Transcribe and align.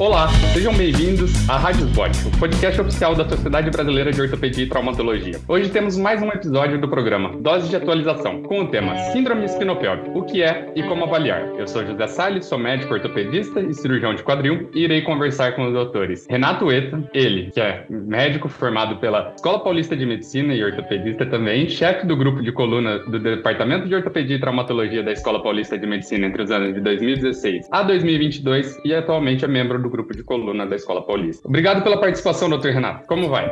Olá, 0.00 0.28
sejam 0.54 0.72
bem-vindos 0.72 1.46
à 1.46 1.58
Rádio 1.58 1.86
Spot, 1.88 2.10
o 2.24 2.38
podcast 2.38 2.80
oficial 2.80 3.14
da 3.14 3.28
Sociedade 3.28 3.70
Brasileira 3.70 4.10
de 4.10 4.22
Ortopedia 4.22 4.64
e 4.64 4.66
Traumatologia. 4.66 5.38
Hoje 5.46 5.68
temos 5.68 5.98
mais 5.98 6.22
um 6.22 6.28
episódio 6.28 6.80
do 6.80 6.88
programa 6.88 7.36
Dose 7.36 7.68
de 7.68 7.76
Atualização, 7.76 8.42
com 8.44 8.62
o 8.62 8.68
tema 8.68 8.96
Síndrome 9.12 9.44
Espinopélvica, 9.44 10.18
o 10.18 10.22
que 10.22 10.42
é 10.42 10.72
e 10.74 10.82
como 10.84 11.04
avaliar. 11.04 11.42
Eu 11.58 11.68
sou 11.68 11.84
José 11.84 12.06
Salles, 12.06 12.46
sou 12.46 12.58
médico 12.58 12.94
ortopedista 12.94 13.60
e 13.60 13.74
cirurgião 13.74 14.14
de 14.14 14.22
quadril 14.22 14.70
e 14.74 14.84
irei 14.84 15.02
conversar 15.02 15.54
com 15.54 15.66
os 15.66 15.74
doutores 15.74 16.26
Renato 16.30 16.72
Eta, 16.72 17.06
ele, 17.12 17.50
que 17.50 17.60
é 17.60 17.84
médico 17.90 18.48
formado 18.48 18.96
pela 19.00 19.34
Escola 19.36 19.62
Paulista 19.62 19.94
de 19.94 20.06
Medicina 20.06 20.54
e 20.54 20.64
ortopedista 20.64 21.26
também, 21.26 21.68
chefe 21.68 22.06
do 22.06 22.16
grupo 22.16 22.42
de 22.42 22.50
coluna 22.52 23.00
do 23.00 23.18
Departamento 23.18 23.86
de 23.86 23.94
Ortopedia 23.94 24.36
e 24.36 24.40
Traumatologia 24.40 25.02
da 25.02 25.12
Escola 25.12 25.42
Paulista 25.42 25.76
de 25.76 25.86
Medicina 25.86 26.26
entre 26.26 26.42
os 26.42 26.50
anos 26.50 26.72
de 26.72 26.80
2016 26.80 27.68
a 27.70 27.82
2022 27.82 28.80
e 28.82 28.94
atualmente 28.94 29.44
é 29.44 29.48
membro 29.48 29.78
do 29.78 29.89
grupo 29.90 30.14
de 30.14 30.22
coluna 30.22 30.66
da 30.66 30.76
Escola 30.76 31.02
Paulista. 31.02 31.48
Obrigado 31.48 31.82
pela 31.82 31.98
participação, 32.00 32.48
doutor 32.48 32.72
Renato. 32.72 33.06
Como 33.06 33.28
vai? 33.28 33.50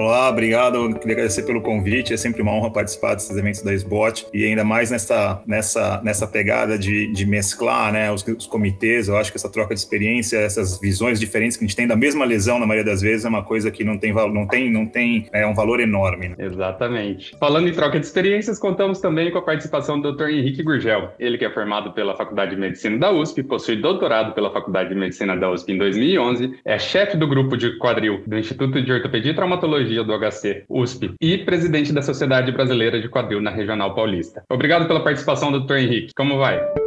Olá, 0.00 0.30
obrigado. 0.30 0.94
Queria 0.94 1.12
agradecer 1.12 1.42
pelo 1.42 1.60
convite. 1.60 2.14
É 2.14 2.16
sempre 2.16 2.40
uma 2.40 2.52
honra 2.52 2.70
participar 2.70 3.14
desses 3.14 3.36
eventos 3.36 3.60
da 3.60 3.74
SBOT 3.74 4.28
e 4.32 4.46
ainda 4.46 4.64
mais 4.64 4.90
nessa, 4.90 5.42
nessa, 5.46 6.00
nessa 6.02 6.26
pegada 6.26 6.78
de, 6.78 7.12
de 7.12 7.26
mesclar 7.26 7.92
né, 7.92 8.10
os, 8.10 8.26
os, 8.26 8.46
comitês. 8.46 9.08
Eu 9.08 9.18
acho 9.18 9.30
que 9.30 9.36
essa 9.36 9.52
troca 9.52 9.74
de 9.74 9.80
experiência, 9.80 10.38
essas 10.38 10.80
visões 10.80 11.20
diferentes 11.20 11.58
que 11.58 11.64
a 11.64 11.66
gente 11.66 11.76
tem 11.76 11.86
da 11.86 11.96
mesma 11.96 12.24
lesão, 12.24 12.58
na 12.58 12.64
maioria 12.64 12.90
das 12.90 13.02
vezes, 13.02 13.26
é 13.26 13.28
uma 13.28 13.44
coisa 13.44 13.70
que 13.70 13.84
não 13.84 13.98
tem, 13.98 14.14
não 14.14 14.46
tem, 14.46 14.72
não 14.72 14.86
tem 14.86 15.28
é 15.34 15.46
um 15.46 15.52
valor 15.52 15.80
enorme. 15.80 16.30
Né? 16.30 16.36
Exatamente. 16.38 17.36
Falando 17.38 17.68
em 17.68 17.72
troca 17.72 18.00
de 18.00 18.06
experiências, 18.06 18.58
contamos 18.58 19.00
também 19.00 19.30
com 19.30 19.36
a 19.36 19.42
participação 19.42 20.00
do 20.00 20.16
Dr. 20.16 20.30
Henrique 20.30 20.62
Gurgel. 20.62 21.10
Ele 21.18 21.36
que 21.36 21.44
é 21.44 21.50
formado 21.50 21.92
pela 21.92 22.16
Faculdade 22.16 22.52
de 22.52 22.56
Medicina 22.56 22.96
da 22.96 23.12
USP, 23.12 23.42
possui 23.42 23.76
doutorado 23.76 24.32
pela 24.32 24.50
Faculdade 24.50 24.88
de 24.88 24.94
Medicina 24.94 25.36
da 25.36 25.50
USP 25.50 25.72
em 25.72 25.78
2011, 25.78 26.58
é 26.64 26.78
chefe 26.78 27.18
do 27.18 27.28
grupo 27.28 27.54
de 27.54 27.76
quadril 27.76 28.22
do 28.26 28.38
Instituto 28.38 28.80
de 28.80 28.90
Ortopedia 28.90 29.32
e 29.32 29.34
Traumatologia 29.34 29.89
do 30.04 30.12
HC 30.18 30.64
USP 30.68 31.14
e 31.20 31.38
presidente 31.38 31.92
da 31.92 32.02
Sociedade 32.02 32.52
Brasileira 32.52 33.00
de 33.00 33.08
Quadril 33.08 33.40
na 33.40 33.50
Regional 33.50 33.94
Paulista. 33.94 34.42
Obrigado 34.48 34.86
pela 34.86 35.02
participação, 35.02 35.50
doutor 35.50 35.78
Henrique. 35.78 36.14
Como 36.14 36.38
vai? 36.38 36.79